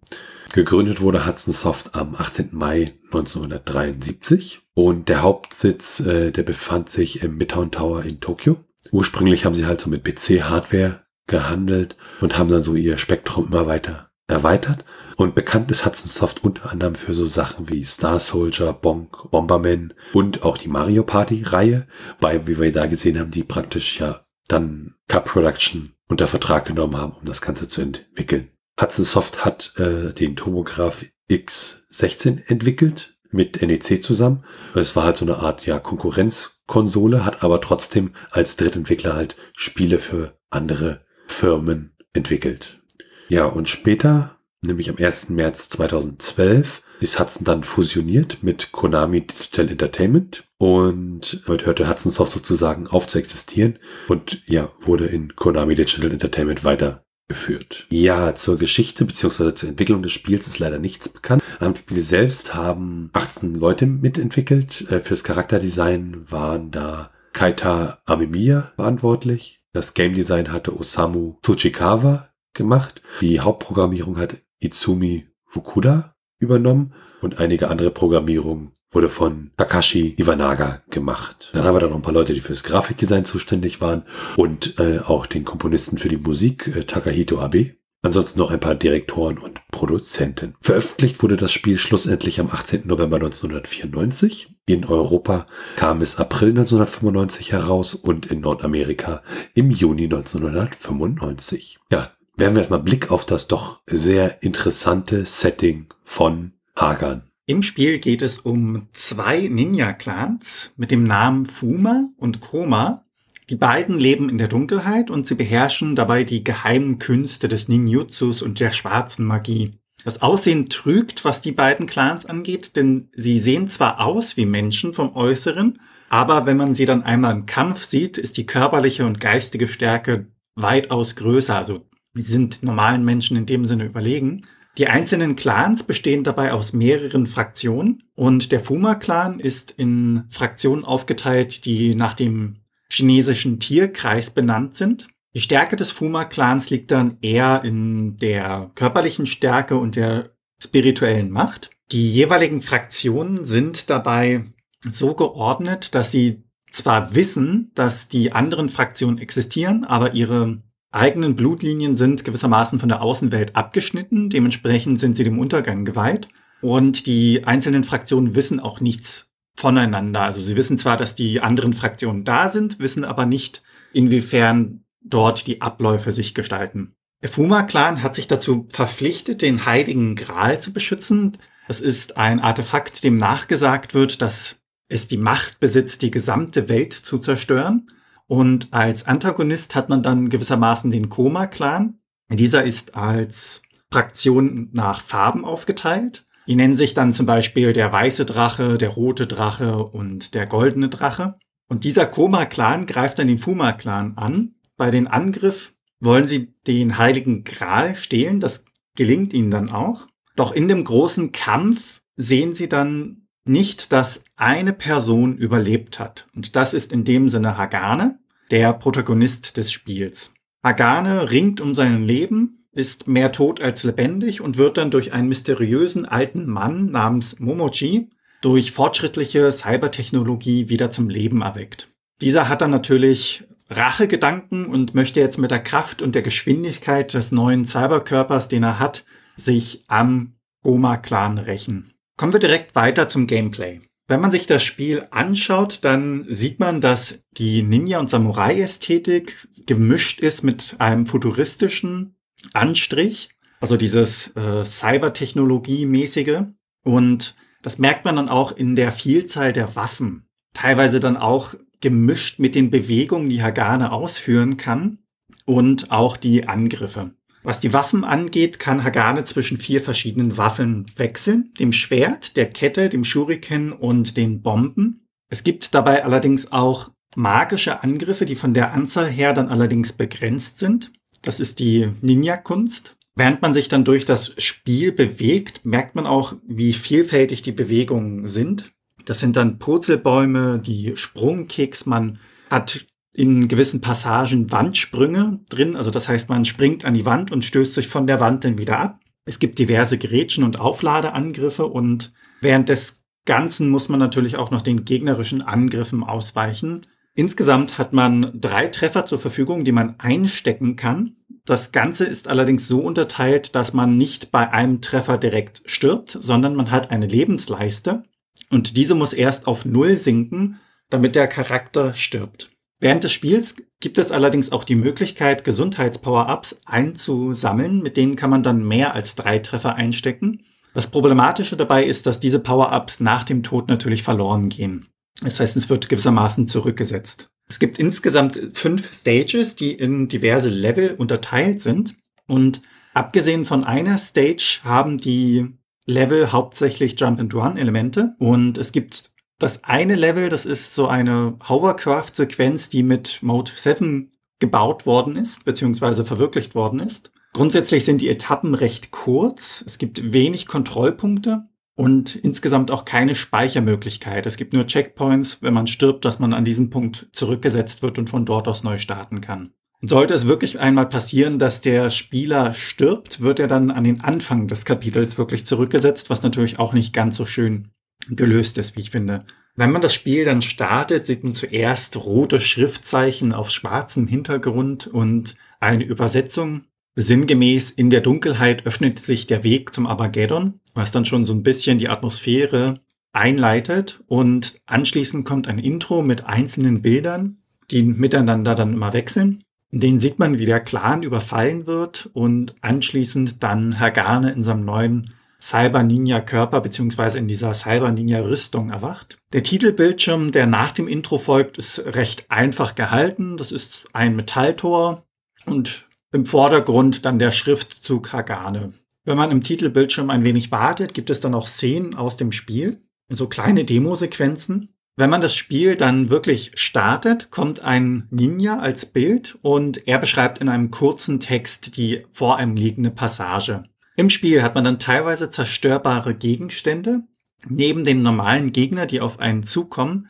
Gegründet 0.52 1.00
wurde 1.00 1.26
Hudson 1.26 1.54
Soft 1.54 1.94
am 1.94 2.16
18. 2.16 2.48
Mai 2.50 2.94
1973 3.12 4.62
und 4.74 5.08
der 5.08 5.22
Hauptsitz, 5.22 6.00
äh, 6.00 6.32
der 6.32 6.42
befand 6.42 6.90
sich 6.90 7.22
im 7.22 7.36
Midtown 7.36 7.70
Tower 7.70 8.02
in 8.02 8.20
Tokio 8.20 8.56
ursprünglich 8.90 9.44
haben 9.44 9.54
sie 9.54 9.66
halt 9.66 9.80
so 9.80 9.90
mit 9.90 10.04
PC-Hardware 10.04 11.04
gehandelt 11.26 11.96
und 12.20 12.38
haben 12.38 12.50
dann 12.50 12.62
so 12.62 12.74
ihr 12.74 12.98
Spektrum 12.98 13.46
immer 13.48 13.66
weiter 13.66 14.10
erweitert. 14.26 14.84
Und 15.16 15.34
bekannt 15.34 15.70
ist 15.70 15.84
Hudson 15.84 16.08
Soft 16.08 16.44
unter 16.44 16.70
anderem 16.70 16.94
für 16.94 17.12
so 17.12 17.26
Sachen 17.26 17.68
wie 17.68 17.84
Star 17.84 18.20
Soldier, 18.20 18.72
Bonk, 18.72 19.30
Bomberman 19.30 19.92
und 20.12 20.42
auch 20.42 20.56
die 20.56 20.68
Mario 20.68 21.02
Party 21.02 21.42
Reihe, 21.42 21.86
weil, 22.20 22.46
wie 22.46 22.58
wir 22.58 22.72
da 22.72 22.86
gesehen 22.86 23.18
haben, 23.18 23.30
die 23.30 23.42
praktisch 23.42 24.00
ja 24.00 24.24
dann 24.48 24.94
Cup 25.08 25.26
Production 25.26 25.92
unter 26.08 26.26
Vertrag 26.26 26.64
genommen 26.64 26.96
haben, 26.96 27.12
um 27.12 27.26
das 27.26 27.42
Ganze 27.42 27.68
zu 27.68 27.82
entwickeln. 27.82 28.50
Hudson 28.80 29.04
Soft 29.04 29.44
hat 29.44 29.74
äh, 29.78 30.12
den 30.12 30.36
Tomograph 30.36 31.04
X16 31.30 32.48
entwickelt 32.48 33.16
mit 33.30 33.62
NEC 33.62 34.02
zusammen. 34.02 34.44
Es 34.74 34.96
war 34.96 35.04
halt 35.04 35.16
so 35.16 35.24
eine 35.24 35.38
Art 35.38 35.66
ja 35.66 35.78
Konkurrenz 35.78 36.59
Konsole, 36.70 37.24
hat 37.24 37.42
aber 37.42 37.60
trotzdem 37.60 38.12
als 38.30 38.56
Drittentwickler 38.56 39.16
halt 39.16 39.34
Spiele 39.54 39.98
für 39.98 40.38
andere 40.50 41.04
Firmen 41.26 41.96
entwickelt. 42.12 42.80
Ja, 43.28 43.46
und 43.46 43.68
später, 43.68 44.36
nämlich 44.64 44.88
am 44.88 44.96
1. 44.96 45.30
März 45.30 45.68
2012, 45.70 46.80
ist 47.00 47.18
Hudson 47.18 47.44
dann 47.44 47.64
fusioniert 47.64 48.38
mit 48.42 48.70
Konami 48.70 49.26
Digital 49.26 49.68
Entertainment 49.68 50.44
und 50.58 51.42
damit 51.46 51.66
hörte 51.66 51.88
Hudson 51.88 52.12
Soft 52.12 52.30
sozusagen 52.30 52.86
auf 52.86 53.08
zu 53.08 53.18
existieren 53.18 53.80
und 54.06 54.40
ja, 54.46 54.70
wurde 54.80 55.06
in 55.06 55.34
Konami 55.34 55.74
Digital 55.74 56.12
Entertainment 56.12 56.62
weiter 56.62 57.04
geführt. 57.30 57.86
Ja, 57.92 58.34
zur 58.34 58.58
Geschichte 58.58 59.04
bzw. 59.04 59.54
zur 59.54 59.68
Entwicklung 59.68 60.02
des 60.02 60.10
Spiels 60.10 60.48
ist 60.48 60.58
leider 60.58 60.80
nichts 60.80 61.08
bekannt. 61.08 61.44
Am 61.60 61.76
Spiel 61.76 62.02
selbst 62.02 62.56
haben 62.56 63.08
18 63.12 63.54
Leute 63.54 63.86
mitentwickelt. 63.86 64.90
Äh, 64.90 64.98
fürs 64.98 65.22
Charakterdesign 65.22 66.28
waren 66.28 66.72
da 66.72 67.12
Kaita 67.32 68.00
Amemiya 68.04 68.72
verantwortlich. 68.74 69.60
Das 69.72 69.94
Game 69.94 70.12
Design 70.12 70.52
hatte 70.52 70.76
Osamu 70.76 71.36
Tsuchikawa 71.42 72.30
gemacht. 72.52 73.00
Die 73.20 73.38
Hauptprogrammierung 73.38 74.18
hat 74.18 74.38
Izumi 74.58 75.28
Fukuda 75.46 76.16
übernommen 76.40 76.94
und 77.20 77.38
einige 77.38 77.68
andere 77.70 77.92
Programmierungen 77.92 78.72
wurde 78.92 79.08
von 79.08 79.50
Takashi 79.56 80.14
Iwanaga 80.18 80.82
gemacht. 80.90 81.50
Dann 81.52 81.64
haben 81.64 81.74
wir 81.74 81.80
da 81.80 81.88
noch 81.88 81.96
ein 81.96 82.02
paar 82.02 82.14
Leute, 82.14 82.34
die 82.34 82.40
fürs 82.40 82.64
Grafikdesign 82.64 83.24
zuständig 83.24 83.80
waren 83.80 84.04
und 84.36 84.78
äh, 84.78 85.00
auch 85.00 85.26
den 85.26 85.44
Komponisten 85.44 85.98
für 85.98 86.08
die 86.08 86.16
Musik, 86.16 86.66
äh, 86.68 86.84
Takahito 86.84 87.40
Abe. 87.40 87.76
Ansonsten 88.02 88.38
noch 88.38 88.50
ein 88.50 88.60
paar 88.60 88.74
Direktoren 88.74 89.36
und 89.36 89.60
Produzenten. 89.70 90.54
Veröffentlicht 90.62 91.22
wurde 91.22 91.36
das 91.36 91.52
Spiel 91.52 91.76
schlussendlich 91.76 92.40
am 92.40 92.50
18. 92.50 92.86
November 92.86 93.16
1994. 93.16 94.56
In 94.66 94.86
Europa 94.86 95.46
kam 95.76 96.00
es 96.00 96.16
April 96.16 96.48
1995 96.50 97.52
heraus 97.52 97.94
und 97.94 98.24
in 98.24 98.40
Nordamerika 98.40 99.22
im 99.52 99.70
Juni 99.70 100.04
1995. 100.04 101.78
Ja, 101.92 102.10
werden 102.36 102.54
wir 102.54 102.60
erstmal 102.60 102.80
Blick 102.80 103.10
auf 103.10 103.26
das 103.26 103.48
doch 103.48 103.82
sehr 103.86 104.42
interessante 104.42 105.26
Setting 105.26 105.88
von 106.02 106.52
Hagan 106.74 107.29
im 107.50 107.64
Spiel 107.64 107.98
geht 107.98 108.22
es 108.22 108.38
um 108.38 108.86
zwei 108.92 109.48
Ninja-Clans 109.48 110.70
mit 110.76 110.92
dem 110.92 111.02
Namen 111.02 111.46
Fuma 111.46 112.08
und 112.16 112.40
Koma. 112.40 113.04
Die 113.48 113.56
beiden 113.56 113.98
leben 113.98 114.28
in 114.28 114.38
der 114.38 114.46
Dunkelheit 114.46 115.10
und 115.10 115.26
sie 115.26 115.34
beherrschen 115.34 115.96
dabei 115.96 116.22
die 116.22 116.44
geheimen 116.44 117.00
Künste 117.00 117.48
des 117.48 117.66
Ninjutsus 117.66 118.42
und 118.42 118.60
der 118.60 118.70
schwarzen 118.70 119.24
Magie. 119.24 119.72
Das 120.04 120.22
Aussehen 120.22 120.68
trügt, 120.68 121.24
was 121.24 121.40
die 121.40 121.50
beiden 121.50 121.86
Clans 121.86 122.24
angeht, 122.24 122.76
denn 122.76 123.08
sie 123.16 123.40
sehen 123.40 123.68
zwar 123.68 123.98
aus 123.98 124.36
wie 124.36 124.46
Menschen 124.46 124.94
vom 124.94 125.16
Äußeren, 125.16 125.80
Aber 126.08 126.46
wenn 126.46 126.56
man 126.56 126.76
sie 126.76 126.86
dann 126.86 127.02
einmal 127.02 127.34
im 127.34 127.46
Kampf 127.46 127.84
sieht, 127.84 128.16
ist 128.16 128.36
die 128.36 128.46
körperliche 128.46 129.06
und 129.06 129.18
geistige 129.18 129.66
Stärke 129.66 130.26
weitaus 130.54 131.16
größer. 131.16 131.56
Also 131.56 131.86
sie 132.14 132.22
sind 132.22 132.62
normalen 132.62 133.04
Menschen 133.04 133.36
in 133.36 133.46
dem 133.46 133.64
Sinne 133.64 133.86
überlegen. 133.86 134.42
Die 134.78 134.86
einzelnen 134.86 135.36
Clans 135.36 135.82
bestehen 135.82 136.24
dabei 136.24 136.52
aus 136.52 136.72
mehreren 136.72 137.26
Fraktionen 137.26 138.04
und 138.14 138.52
der 138.52 138.60
Fuma-Clan 138.60 139.40
ist 139.40 139.72
in 139.72 140.24
Fraktionen 140.30 140.84
aufgeteilt, 140.84 141.64
die 141.64 141.94
nach 141.94 142.14
dem 142.14 142.60
chinesischen 142.90 143.60
Tierkreis 143.60 144.30
benannt 144.30 144.76
sind. 144.76 145.08
Die 145.34 145.40
Stärke 145.40 145.76
des 145.76 145.90
Fuma-Clans 145.90 146.70
liegt 146.70 146.90
dann 146.90 147.18
eher 147.20 147.62
in 147.64 148.16
der 148.16 148.70
körperlichen 148.74 149.26
Stärke 149.26 149.76
und 149.76 149.96
der 149.96 150.30
spirituellen 150.60 151.30
Macht. 151.30 151.70
Die 151.92 152.10
jeweiligen 152.10 152.62
Fraktionen 152.62 153.44
sind 153.44 153.90
dabei 153.90 154.44
so 154.84 155.14
geordnet, 155.14 155.94
dass 155.94 156.10
sie 156.10 156.44
zwar 156.70 157.14
wissen, 157.14 157.70
dass 157.74 158.08
die 158.08 158.32
anderen 158.32 158.68
Fraktionen 158.68 159.18
existieren, 159.18 159.84
aber 159.84 160.14
ihre 160.14 160.62
eigenen 160.90 161.36
Blutlinien 161.36 161.96
sind 161.96 162.24
gewissermaßen 162.24 162.78
von 162.78 162.88
der 162.88 163.02
Außenwelt 163.02 163.56
abgeschnitten. 163.56 164.30
Dementsprechend 164.30 165.00
sind 165.00 165.16
sie 165.16 165.24
dem 165.24 165.38
Untergang 165.38 165.84
geweiht. 165.84 166.28
Und 166.60 167.06
die 167.06 167.44
einzelnen 167.44 167.84
Fraktionen 167.84 168.34
wissen 168.34 168.60
auch 168.60 168.80
nichts 168.80 169.30
voneinander. 169.54 170.22
Also 170.22 170.42
sie 170.42 170.56
wissen 170.56 170.78
zwar, 170.78 170.96
dass 170.96 171.14
die 171.14 171.40
anderen 171.40 171.72
Fraktionen 171.72 172.24
da 172.24 172.48
sind, 172.48 172.78
wissen 172.78 173.04
aber 173.04 173.26
nicht, 173.26 173.62
inwiefern 173.92 174.84
dort 175.02 175.46
die 175.46 175.62
Abläufe 175.62 176.12
sich 176.12 176.34
gestalten. 176.34 176.94
Der 177.22 177.28
Fuma-Clan 177.28 178.02
hat 178.02 178.14
sich 178.14 178.26
dazu 178.26 178.66
verpflichtet, 178.70 179.42
den 179.42 179.66
Heiligen 179.66 180.16
Gral 180.16 180.60
zu 180.60 180.72
beschützen. 180.72 181.36
Es 181.68 181.80
ist 181.80 182.16
ein 182.16 182.40
Artefakt, 182.40 183.04
dem 183.04 183.16
nachgesagt 183.16 183.94
wird, 183.94 184.22
dass 184.22 184.56
es 184.88 185.06
die 185.06 185.18
Macht 185.18 185.60
besitzt, 185.60 186.02
die 186.02 186.10
gesamte 186.10 186.68
Welt 186.68 186.92
zu 186.92 187.18
zerstören. 187.18 187.86
Und 188.30 188.68
als 188.70 189.08
Antagonist 189.08 189.74
hat 189.74 189.88
man 189.88 190.04
dann 190.04 190.28
gewissermaßen 190.28 190.92
den 190.92 191.08
Koma-Clan. 191.08 191.98
Dieser 192.30 192.62
ist 192.62 192.94
als 192.94 193.60
Fraktion 193.90 194.68
nach 194.72 195.00
Farben 195.00 195.44
aufgeteilt. 195.44 196.26
Die 196.46 196.54
nennen 196.54 196.76
sich 196.76 196.94
dann 196.94 197.12
zum 197.12 197.26
Beispiel 197.26 197.72
der 197.72 197.92
weiße 197.92 198.26
Drache, 198.26 198.78
der 198.78 198.90
rote 198.90 199.26
Drache 199.26 199.82
und 199.82 200.34
der 200.34 200.46
goldene 200.46 200.88
Drache. 200.88 201.40
Und 201.68 201.82
dieser 201.82 202.06
Koma-Clan 202.06 202.86
greift 202.86 203.18
dann 203.18 203.26
den 203.26 203.38
Fuma-Clan 203.38 204.16
an 204.16 204.54
bei 204.76 204.92
den 204.92 205.08
Angriff 205.08 205.74
wollen 205.98 206.28
sie 206.28 206.54
den 206.68 206.98
heiligen 206.98 207.42
Gral 207.42 207.96
stehlen. 207.96 208.38
Das 208.38 208.64
gelingt 208.96 209.32
ihnen 209.32 209.50
dann 209.50 209.70
auch. 209.70 210.06
Doch 210.36 210.52
in 210.52 210.68
dem 210.68 210.84
großen 210.84 211.32
Kampf 211.32 212.00
sehen 212.14 212.52
sie 212.52 212.68
dann 212.68 213.26
nicht, 213.44 213.92
dass 213.92 214.22
eine 214.36 214.72
Person 214.72 215.36
überlebt 215.36 215.98
hat. 215.98 216.28
Und 216.34 216.54
das 216.54 216.74
ist 216.74 216.92
in 216.92 217.04
dem 217.04 217.28
Sinne 217.28 217.58
Hagane, 217.58 218.19
der 218.50 218.72
Protagonist 218.72 219.56
des 219.56 219.72
Spiels. 219.72 220.32
Hagane 220.62 221.30
ringt 221.30 221.60
um 221.60 221.74
sein 221.74 222.02
Leben, 222.02 222.66
ist 222.72 223.08
mehr 223.08 223.32
tot 223.32 223.62
als 223.62 223.82
lebendig 223.82 224.40
und 224.40 224.58
wird 224.58 224.76
dann 224.76 224.90
durch 224.90 225.12
einen 225.12 225.28
mysteriösen 225.28 226.06
alten 226.06 226.48
Mann 226.48 226.90
namens 226.90 227.40
Momochi 227.40 228.10
durch 228.42 228.72
fortschrittliche 228.72 229.52
Cybertechnologie 229.52 230.68
wieder 230.68 230.90
zum 230.90 231.08
Leben 231.08 231.42
erweckt. 231.42 231.88
Dieser 232.20 232.48
hat 232.48 232.62
dann 232.62 232.70
natürlich 232.70 233.44
Rachegedanken 233.68 234.66
und 234.66 234.94
möchte 234.94 235.20
jetzt 235.20 235.38
mit 235.38 235.50
der 235.50 235.62
Kraft 235.62 236.02
und 236.02 236.14
der 236.14 236.22
Geschwindigkeit 236.22 237.14
des 237.14 237.32
neuen 237.32 237.66
Cyberkörpers, 237.66 238.48
den 238.48 238.64
er 238.64 238.78
hat, 238.78 239.04
sich 239.36 239.84
am 239.86 240.34
Goma-Clan 240.62 241.38
rächen. 241.38 241.92
Kommen 242.16 242.32
wir 242.32 242.40
direkt 242.40 242.74
weiter 242.74 243.08
zum 243.08 243.26
Gameplay. 243.26 243.80
Wenn 244.10 244.20
man 244.20 244.32
sich 244.32 244.48
das 244.48 244.64
Spiel 244.64 245.06
anschaut, 245.12 245.78
dann 245.82 246.26
sieht 246.28 246.58
man, 246.58 246.80
dass 246.80 247.20
die 247.30 247.62
Ninja- 247.62 248.00
und 248.00 248.10
Samurai-Ästhetik 248.10 249.46
gemischt 249.66 250.18
ist 250.18 250.42
mit 250.42 250.74
einem 250.80 251.06
futuristischen 251.06 252.16
Anstrich, 252.52 253.30
also 253.60 253.76
dieses 253.76 254.34
äh, 254.34 254.64
Cybertechnologie-mäßige. 254.64 256.46
Und 256.82 257.36
das 257.62 257.78
merkt 257.78 258.04
man 258.04 258.16
dann 258.16 258.28
auch 258.28 258.50
in 258.50 258.74
der 258.74 258.90
Vielzahl 258.90 259.52
der 259.52 259.76
Waffen. 259.76 260.26
Teilweise 260.54 260.98
dann 260.98 261.16
auch 261.16 261.54
gemischt 261.80 262.40
mit 262.40 262.56
den 262.56 262.72
Bewegungen, 262.72 263.28
die 263.28 263.44
Hagane 263.44 263.92
ausführen 263.92 264.56
kann 264.56 264.98
und 265.44 265.92
auch 265.92 266.16
die 266.16 266.48
Angriffe. 266.48 267.12
Was 267.42 267.60
die 267.60 267.72
Waffen 267.72 268.04
angeht, 268.04 268.58
kann 268.58 268.84
Hagane 268.84 269.24
zwischen 269.24 269.58
vier 269.58 269.80
verschiedenen 269.80 270.36
Waffen 270.36 270.86
wechseln. 270.96 271.52
Dem 271.58 271.72
Schwert, 271.72 272.36
der 272.36 272.50
Kette, 272.50 272.88
dem 272.88 273.04
Shuriken 273.04 273.72
und 273.72 274.16
den 274.16 274.42
Bomben. 274.42 275.06
Es 275.30 275.42
gibt 275.42 275.74
dabei 275.74 276.04
allerdings 276.04 276.52
auch 276.52 276.90
magische 277.16 277.82
Angriffe, 277.82 278.24
die 278.24 278.36
von 278.36 278.54
der 278.54 278.72
Anzahl 278.72 279.06
her 279.06 279.32
dann 279.32 279.48
allerdings 279.48 279.92
begrenzt 279.92 280.58
sind. 280.58 280.92
Das 281.22 281.40
ist 281.40 281.58
die 281.58 281.90
Ninja-Kunst. 282.02 282.96
Während 283.16 283.42
man 283.42 283.54
sich 283.54 283.68
dann 283.68 283.84
durch 283.84 284.04
das 284.04 284.34
Spiel 284.38 284.92
bewegt, 284.92 285.64
merkt 285.64 285.94
man 285.94 286.06
auch, 286.06 286.34
wie 286.46 286.72
vielfältig 286.72 287.42
die 287.42 287.52
Bewegungen 287.52 288.26
sind. 288.26 288.72
Das 289.04 289.18
sind 289.18 289.36
dann 289.36 289.58
Purzelbäume, 289.58 290.60
die 290.60 290.92
Sprungkicks. 290.96 291.86
Man 291.86 292.18
hat 292.48 292.86
in 293.20 293.48
gewissen 293.48 293.82
Passagen 293.82 294.50
Wandsprünge 294.50 295.40
drin. 295.50 295.76
Also 295.76 295.90
das 295.90 296.08
heißt, 296.08 296.30
man 296.30 296.46
springt 296.46 296.86
an 296.86 296.94
die 296.94 297.04
Wand 297.04 297.30
und 297.30 297.44
stößt 297.44 297.74
sich 297.74 297.86
von 297.86 298.06
der 298.06 298.18
Wand 298.18 298.44
dann 298.44 298.56
wieder 298.56 298.78
ab. 298.78 299.00
Es 299.26 299.38
gibt 299.38 299.58
diverse 299.58 299.98
Grätschen 299.98 300.42
und 300.42 300.58
Aufladeangriffe 300.58 301.66
und 301.66 302.14
während 302.40 302.70
des 302.70 303.04
Ganzen 303.26 303.68
muss 303.68 303.90
man 303.90 304.00
natürlich 304.00 304.36
auch 304.36 304.50
noch 304.50 304.62
den 304.62 304.86
gegnerischen 304.86 305.42
Angriffen 305.42 306.02
ausweichen. 306.02 306.80
Insgesamt 307.14 307.76
hat 307.76 307.92
man 307.92 308.32
drei 308.40 308.68
Treffer 308.68 309.04
zur 309.04 309.18
Verfügung, 309.18 309.64
die 309.64 309.72
man 309.72 309.96
einstecken 309.98 310.76
kann. 310.76 311.16
Das 311.44 311.72
Ganze 311.72 312.06
ist 312.06 312.26
allerdings 312.26 312.68
so 312.68 312.80
unterteilt, 312.80 313.54
dass 313.54 313.74
man 313.74 313.98
nicht 313.98 314.32
bei 314.32 314.50
einem 314.50 314.80
Treffer 314.80 315.18
direkt 315.18 315.62
stirbt, 315.66 316.16
sondern 316.18 316.54
man 316.54 316.70
hat 316.70 316.90
eine 316.90 317.06
Lebensleiste. 317.06 318.04
Und 318.48 318.78
diese 318.78 318.94
muss 318.94 319.12
erst 319.12 319.46
auf 319.46 319.66
Null 319.66 319.98
sinken, 319.98 320.58
damit 320.88 321.16
der 321.16 321.28
Charakter 321.28 321.92
stirbt. 321.92 322.50
Während 322.80 323.04
des 323.04 323.12
Spiels 323.12 323.56
gibt 323.78 323.98
es 323.98 324.10
allerdings 324.10 324.52
auch 324.52 324.64
die 324.64 324.74
Möglichkeit, 324.74 325.44
Gesundheits-Power-Ups 325.44 326.62
einzusammeln. 326.64 327.82
Mit 327.82 327.98
denen 327.98 328.16
kann 328.16 328.30
man 328.30 328.42
dann 328.42 328.66
mehr 328.66 328.94
als 328.94 329.14
drei 329.14 329.38
Treffer 329.38 329.74
einstecken. 329.74 330.42
Das 330.72 330.86
Problematische 330.86 331.56
dabei 331.56 331.84
ist, 331.84 332.06
dass 332.06 332.20
diese 332.20 332.38
Power-Ups 332.38 333.00
nach 333.00 333.24
dem 333.24 333.42
Tod 333.42 333.68
natürlich 333.68 334.02
verloren 334.02 334.48
gehen. 334.48 334.86
Das 335.22 335.40
heißt, 335.40 335.56
es 335.56 335.68
wird 335.68 335.88
gewissermaßen 335.90 336.48
zurückgesetzt. 336.48 337.28
Es 337.48 337.58
gibt 337.58 337.78
insgesamt 337.78 338.38
fünf 338.54 338.94
Stages, 338.94 339.56
die 339.56 339.72
in 339.72 340.08
diverse 340.08 340.48
Level 340.48 340.94
unterteilt 340.96 341.60
sind. 341.60 341.96
Und 342.26 342.62
abgesehen 342.94 343.44
von 343.44 343.64
einer 343.64 343.98
Stage 343.98 344.60
haben 344.64 344.96
die 344.96 345.48
Level 345.84 346.32
hauptsächlich 346.32 346.98
Jump-and-Run-Elemente. 346.98 348.14
Und 348.18 348.56
es 348.56 348.72
gibt 348.72 349.09
das 349.40 349.64
eine 349.64 349.96
Level, 349.96 350.28
das 350.28 350.46
ist 350.46 350.74
so 350.74 350.86
eine 350.86 351.36
Hovercraft-Sequenz, 351.48 352.68
die 352.68 352.82
mit 352.82 353.22
Mode 353.22 353.50
7 353.56 354.12
gebaut 354.38 354.86
worden 354.86 355.16
ist, 355.16 355.44
beziehungsweise 355.44 356.04
verwirklicht 356.04 356.54
worden 356.54 356.80
ist. 356.80 357.10
Grundsätzlich 357.32 357.84
sind 357.84 358.00
die 358.00 358.08
Etappen 358.08 358.54
recht 358.54 358.90
kurz. 358.90 359.64
Es 359.66 359.78
gibt 359.78 360.12
wenig 360.12 360.46
Kontrollpunkte 360.46 361.44
und 361.74 362.16
insgesamt 362.16 362.70
auch 362.70 362.84
keine 362.84 363.14
Speichermöglichkeit. 363.14 364.26
Es 364.26 364.36
gibt 364.36 364.52
nur 364.52 364.66
Checkpoints, 364.66 365.38
wenn 365.40 365.54
man 365.54 365.66
stirbt, 365.66 366.04
dass 366.04 366.18
man 366.18 366.34
an 366.34 366.44
diesen 366.44 366.70
Punkt 366.70 367.08
zurückgesetzt 367.12 367.82
wird 367.82 367.98
und 367.98 368.10
von 368.10 368.24
dort 368.24 368.48
aus 368.48 368.64
neu 368.64 368.78
starten 368.78 369.20
kann. 369.20 369.52
Sollte 369.82 370.12
es 370.12 370.26
wirklich 370.26 370.60
einmal 370.60 370.86
passieren, 370.86 371.38
dass 371.38 371.62
der 371.62 371.88
Spieler 371.88 372.52
stirbt, 372.52 373.20
wird 373.20 373.40
er 373.40 373.48
dann 373.48 373.70
an 373.70 373.84
den 373.84 374.02
Anfang 374.02 374.46
des 374.46 374.66
Kapitels 374.66 375.16
wirklich 375.16 375.46
zurückgesetzt, 375.46 376.10
was 376.10 376.22
natürlich 376.22 376.58
auch 376.58 376.74
nicht 376.74 376.92
ganz 376.92 377.16
so 377.16 377.24
schön 377.24 377.70
gelöst 378.08 378.58
ist, 378.58 378.76
wie 378.76 378.80
ich 378.80 378.90
finde. 378.90 379.24
Wenn 379.56 379.72
man 379.72 379.82
das 379.82 379.94
Spiel 379.94 380.24
dann 380.24 380.42
startet, 380.42 381.06
sieht 381.06 381.24
man 381.24 381.34
zuerst 381.34 381.96
rote 381.96 382.40
Schriftzeichen 382.40 383.32
auf 383.32 383.50
schwarzem 383.50 384.06
Hintergrund 384.06 384.86
und 384.86 385.36
eine 385.60 385.84
Übersetzung. 385.84 386.64
Sinngemäß 386.96 387.70
in 387.70 387.90
der 387.90 388.00
Dunkelheit 388.00 388.66
öffnet 388.66 388.98
sich 388.98 389.26
der 389.26 389.44
Weg 389.44 389.72
zum 389.72 389.86
Armageddon, 389.86 390.54
was 390.74 390.90
dann 390.90 391.04
schon 391.04 391.24
so 391.24 391.34
ein 391.34 391.42
bisschen 391.42 391.78
die 391.78 391.88
Atmosphäre 391.88 392.80
einleitet 393.12 394.00
und 394.06 394.60
anschließend 394.66 395.24
kommt 395.24 395.48
ein 395.48 395.58
Intro 395.58 396.02
mit 396.02 396.26
einzelnen 396.26 396.82
Bildern, 396.82 397.38
die 397.70 397.82
miteinander 397.82 398.54
dann 398.54 398.74
immer 398.74 398.92
wechseln. 398.92 399.44
Den 399.72 400.00
sieht 400.00 400.18
man, 400.18 400.38
wie 400.38 400.46
der 400.46 400.60
Clan 400.60 401.02
überfallen 401.02 401.66
wird 401.66 402.10
und 402.12 402.54
anschließend 402.60 403.42
dann 403.42 403.78
Hagane 403.78 404.32
in 404.32 404.42
seinem 404.42 404.64
neuen 404.64 405.14
Cyber-Ninja-Körper 405.40 406.60
beziehungsweise 406.60 407.18
in 407.18 407.28
dieser 407.28 407.54
Cyber-Ninja-Rüstung 407.54 408.70
erwacht. 408.70 409.18
Der 409.32 409.42
Titelbildschirm, 409.42 410.30
der 410.32 410.46
nach 410.46 410.72
dem 410.72 410.86
Intro 410.86 411.18
folgt, 411.18 411.58
ist 411.58 411.78
recht 411.86 412.30
einfach 412.30 412.74
gehalten. 412.74 413.36
Das 413.36 413.52
ist 413.52 413.84
ein 413.92 414.16
Metalltor 414.16 415.04
und 415.46 415.86
im 416.12 416.26
Vordergrund 416.26 417.04
dann 417.04 417.18
der 417.18 417.30
Schriftzug 417.30 418.12
Hagane. 418.12 418.72
Wenn 419.04 419.16
man 419.16 419.30
im 419.30 419.42
Titelbildschirm 419.42 420.10
ein 420.10 420.24
wenig 420.24 420.50
wartet, 420.50 420.92
gibt 420.92 421.10
es 421.10 421.20
dann 421.20 421.34
auch 421.34 421.46
Szenen 421.46 421.94
aus 421.94 422.16
dem 422.16 422.32
Spiel, 422.32 422.78
so 423.08 423.26
kleine 423.28 423.64
Demosequenzen. 423.64 424.74
wenn 424.96 425.08
man 425.10 425.22
das 425.22 425.34
Spiel 425.34 425.76
dann 425.76 426.10
wirklich 426.10 426.52
startet, 426.56 427.30
kommt 427.30 427.60
ein 427.60 428.06
Ninja 428.10 428.58
als 428.58 428.84
Bild 428.84 429.38
und 429.40 429.88
er 429.88 429.98
beschreibt 429.98 430.40
in 430.40 430.50
einem 430.50 430.70
kurzen 430.70 431.20
Text 431.20 431.76
die 431.78 432.04
vor 432.12 432.36
einem 432.36 432.54
liegende 432.54 432.90
Passage. 432.90 433.64
Im 434.00 434.08
Spiel 434.08 434.42
hat 434.42 434.54
man 434.54 434.64
dann 434.64 434.78
teilweise 434.78 435.28
zerstörbare 435.28 436.14
Gegenstände 436.14 437.02
neben 437.46 437.84
den 437.84 438.00
normalen 438.00 438.50
Gegner, 438.50 438.86
die 438.86 439.02
auf 439.02 439.18
einen 439.18 439.42
zukommen. 439.42 440.08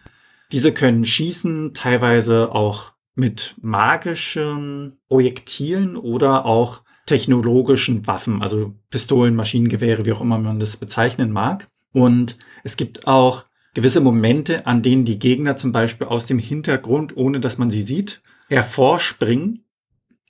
Diese 0.53 0.71
können 0.71 1.05
schießen, 1.05 1.75
teilweise 1.75 2.55
auch 2.55 2.93
mit 3.17 3.57
magischen 3.61 5.01
Projektilen 5.09 5.97
oder 5.97 6.47
auch 6.47 6.85
technologischen 7.05 8.07
Waffen, 8.07 8.43
also 8.43 8.77
Pistolen, 8.91 9.35
Maschinengewehre, 9.35 10.07
wie 10.07 10.13
auch 10.13 10.21
immer 10.21 10.39
man 10.39 10.61
das 10.61 10.77
bezeichnen 10.77 11.33
mag. 11.33 11.67
Und 11.93 12.39
es 12.63 12.77
gibt 12.77 13.09
auch 13.09 13.47
gewisse 13.75 14.01
Momente, 14.01 14.69
an 14.69 14.83
denen 14.83 15.05
die 15.05 15.19
Gegner 15.19 15.57
zum 15.57 15.73
Beispiel 15.73 16.07
aus 16.07 16.27
dem 16.27 16.39
Hintergrund, 16.39 17.17
ohne 17.17 17.41
dass 17.41 17.59
man 17.59 17.73
sie 17.73 17.83
sieht, 17.83 18.23
hervorspringen 18.47 19.65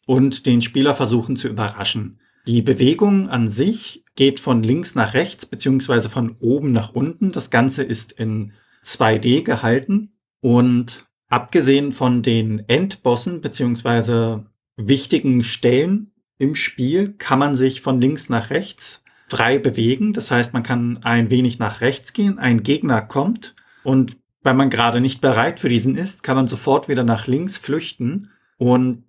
und 0.06 0.46
den 0.46 0.62
Spieler 0.62 0.94
versuchen 0.94 1.36
zu 1.36 1.46
überraschen. 1.46 2.19
Die 2.46 2.62
Bewegung 2.62 3.28
an 3.28 3.48
sich 3.48 4.04
geht 4.16 4.40
von 4.40 4.62
links 4.62 4.94
nach 4.94 5.14
rechts 5.14 5.46
beziehungsweise 5.46 6.10
von 6.10 6.36
oben 6.40 6.72
nach 6.72 6.94
unten. 6.94 7.32
Das 7.32 7.50
Ganze 7.50 7.82
ist 7.82 8.12
in 8.12 8.52
2D 8.84 9.42
gehalten 9.42 10.12
und 10.40 11.06
abgesehen 11.28 11.92
von 11.92 12.22
den 12.22 12.68
Endbossen 12.68 13.40
beziehungsweise 13.40 14.46
wichtigen 14.76 15.44
Stellen 15.44 16.12
im 16.38 16.54
Spiel 16.54 17.14
kann 17.18 17.38
man 17.38 17.56
sich 17.56 17.82
von 17.82 18.00
links 18.00 18.30
nach 18.30 18.50
rechts 18.50 19.02
frei 19.28 19.58
bewegen. 19.58 20.12
Das 20.12 20.30
heißt, 20.30 20.54
man 20.54 20.62
kann 20.62 21.00
ein 21.02 21.30
wenig 21.30 21.58
nach 21.58 21.82
rechts 21.82 22.12
gehen, 22.14 22.38
ein 22.38 22.62
Gegner 22.62 23.02
kommt 23.02 23.54
und 23.84 24.16
wenn 24.42 24.56
man 24.56 24.70
gerade 24.70 25.00
nicht 25.00 25.20
bereit 25.20 25.60
für 25.60 25.68
diesen 25.68 25.96
ist, 25.96 26.22
kann 26.22 26.36
man 26.36 26.48
sofort 26.48 26.88
wieder 26.88 27.04
nach 27.04 27.26
links 27.26 27.58
flüchten. 27.58 28.30
Und 28.56 29.04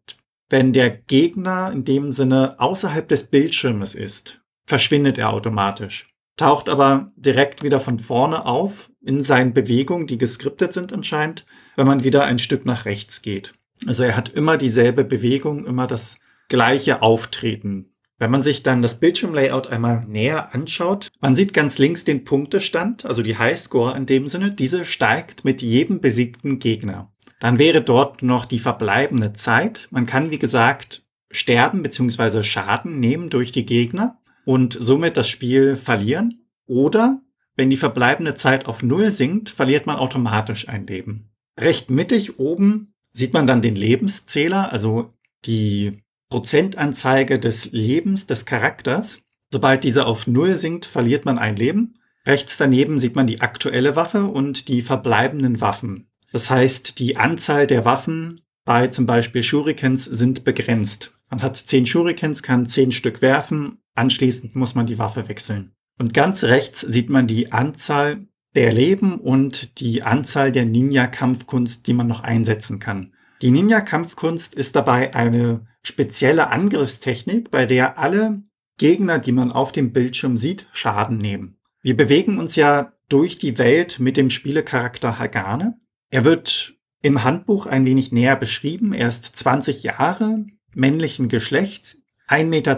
wenn 0.52 0.74
der 0.74 0.90
Gegner 0.90 1.72
in 1.72 1.86
dem 1.86 2.12
Sinne 2.12 2.60
außerhalb 2.60 3.08
des 3.08 3.24
Bildschirmes 3.24 3.96
ist, 3.96 4.42
verschwindet 4.66 5.18
er 5.18 5.32
automatisch. 5.32 6.10
Taucht 6.38 6.70
aber 6.70 7.12
direkt 7.16 7.64
wieder 7.64 7.80
von 7.80 8.00
vorne 8.00 8.46
auf 8.46 8.90
in 9.02 9.22
seinen 9.24 9.54
Bewegungen, 9.54 10.08
die 10.08 10.18
geskriptet 10.18 10.74
sind 10.74 10.92
anscheinend, 10.94 11.46
wenn 11.76 11.88
man 11.88 12.04
wieder 12.04 12.26
ein 12.26 12.40
Stück 12.40 12.66
nach 12.66 12.86
rechts 12.86 13.22
geht. 13.22 13.54
Also 13.88 14.04
er 14.04 14.16
hat 14.16 14.30
immer 14.30 14.58
dieselbe 14.58 15.04
Bewegung, 15.04 15.66
immer 15.66 15.88
das 15.88 16.18
gleiche 16.50 17.02
Auftreten. 17.02 17.94
Wenn 18.18 18.30
man 18.30 18.44
sich 18.44 18.62
dann 18.62 18.82
das 18.82 19.00
Bildschirmlayout 19.00 19.68
einmal 19.68 20.06
näher 20.06 20.54
anschaut, 20.54 21.12
man 21.22 21.36
sieht 21.36 21.54
ganz 21.54 21.80
links 21.80 22.04
den 22.04 22.24
Punktestand, 22.24 23.06
also 23.06 23.24
die 23.24 23.38
Highscore 23.38 23.98
in 23.98 24.06
dem 24.06 24.30
Sinne. 24.30 24.52
Diese 24.52 24.86
steigt 24.86 25.44
mit 25.44 25.62
jedem 25.62 26.02
besiegten 26.02 26.60
Gegner. 26.60 27.12
Dann 27.42 27.58
wäre 27.58 27.82
dort 27.82 28.22
noch 28.22 28.46
die 28.46 28.60
verbleibende 28.60 29.34
Zeit. 29.34 29.88
Man 29.90 30.06
kann, 30.06 30.30
wie 30.30 30.38
gesagt, 30.38 31.08
sterben 31.32 31.82
bzw. 31.82 32.44
Schaden 32.44 33.00
nehmen 33.00 33.32
durch 33.32 33.52
die 33.52 33.66
Gegner 33.66 34.20
und 34.46 34.78
somit 34.80 35.18
das 35.18 35.28
Spiel 35.28 35.76
verlieren. 35.76 36.46
Oder 36.68 37.20
wenn 37.56 37.72
die 37.72 37.78
verbleibende 37.78 38.36
Zeit 38.36 38.68
auf 38.68 38.84
Null 38.84 39.10
sinkt, 39.10 39.50
verliert 39.50 39.88
man 39.88 39.96
automatisch 39.96 40.70
ein 40.70 40.86
Leben. 40.86 41.32
Recht 41.60 41.90
mittig 41.90 42.38
oben 42.38 42.94
sieht 43.12 43.34
man 43.34 43.48
dann 43.48 43.64
den 43.64 43.76
Lebenszähler, 43.76 44.72
also 44.72 45.12
die 45.46 46.04
Prozentanzeige 46.30 47.40
des 47.40 47.72
Lebens, 47.72 48.28
des 48.28 48.46
Charakters. 48.46 49.20
Sobald 49.50 49.84
diese 49.84 50.06
auf 50.06 50.28
Null 50.28 50.58
sinkt, 50.58 50.86
verliert 50.86 51.26
man 51.26 51.40
ein 51.40 51.56
Leben. 51.56 51.96
Rechts 52.24 52.58
daneben 52.58 53.00
sieht 53.00 53.16
man 53.16 53.26
die 53.26 53.42
aktuelle 53.42 53.96
Waffe 53.96 54.26
und 54.26 54.68
die 54.68 54.84
verbleibenden 54.84 55.60
Waffen. 55.60 56.11
Das 56.32 56.50
heißt, 56.50 57.00
die 57.00 57.18
Anzahl 57.18 57.68
der 57.68 57.86
Waffen 57.86 58.42
bei 58.66 58.88
zum 58.88 59.06
Beispiel 59.06 59.44
Shurikens 59.44 60.06
sind 60.06 60.44
begrenzt. 60.44 61.14
Man 61.30 61.42
hat 61.42 61.58
zehn 61.58 61.86
Shurikens, 61.86 62.44
kann 62.44 62.66
zehn 62.66 62.92
Stück 62.92 63.22
werfen, 63.22 63.80
anschließend 63.96 64.56
muss 64.56 64.76
man 64.76 64.86
die 64.86 64.98
Waffe 64.98 65.28
wechseln. 65.30 65.74
Und 65.98 66.14
ganz 66.14 66.44
rechts 66.44 66.82
sieht 66.82 67.10
man 67.10 67.28
die 67.28 67.52
Anzahl 67.52 68.28
der 68.56 68.72
Leben 68.72 69.20
und 69.20 69.80
die 69.80 70.04
Anzahl 70.04 70.52
der 70.52 70.66
Ninja-Kampfkunst, 70.66 71.88
die 71.88 71.94
man 71.94 72.08
noch 72.08 72.22
einsetzen 72.22 72.80
kann. 72.80 73.14
Die 73.42 73.52
Ninja-Kampfkunst 73.52 74.56
ist 74.56 74.76
dabei 74.76 75.16
eine 75.16 75.68
spezielle 75.84 76.50
Angriffstechnik, 76.50 77.50
bei 77.50 77.66
der 77.66 77.98
alle 77.98 78.44
Gegner, 78.78 79.20
die 79.20 79.32
man 79.32 79.52
auf 79.52 79.72
dem 79.72 79.94
Bildschirm 79.94 80.38
sieht, 80.38 80.68
Schaden 80.72 81.18
nehmen. 81.18 81.60
Wir 81.82 81.96
bewegen 81.96 82.40
uns 82.40 82.56
ja 82.56 82.94
durch 83.10 83.38
die 83.38 83.58
Welt 83.58 84.00
mit 84.00 84.18
dem 84.18 84.30
Spielecharakter 84.30 85.18
Hagane. 85.18 85.80
Er 86.12 86.24
wird 86.26 86.76
im 87.02 87.24
Handbuch 87.24 87.66
ein 87.66 87.86
wenig 87.86 88.12
näher 88.12 88.36
beschrieben. 88.36 88.94
Er 88.94 89.08
ist 89.08 89.34
20 89.36 89.82
Jahre, 89.84 90.46
männlichen 90.74 91.30
Geschlechts, 91.30 91.98
1,92 92.28 92.46
Meter 92.46 92.78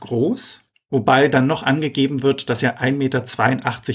groß, 0.00 0.60
wobei 0.90 1.28
dann 1.28 1.46
noch 1.46 1.62
angegeben 1.62 2.22
wird, 2.22 2.50
dass 2.50 2.62
er 2.62 2.78
1,82 2.80 2.92
Meter 2.92 3.24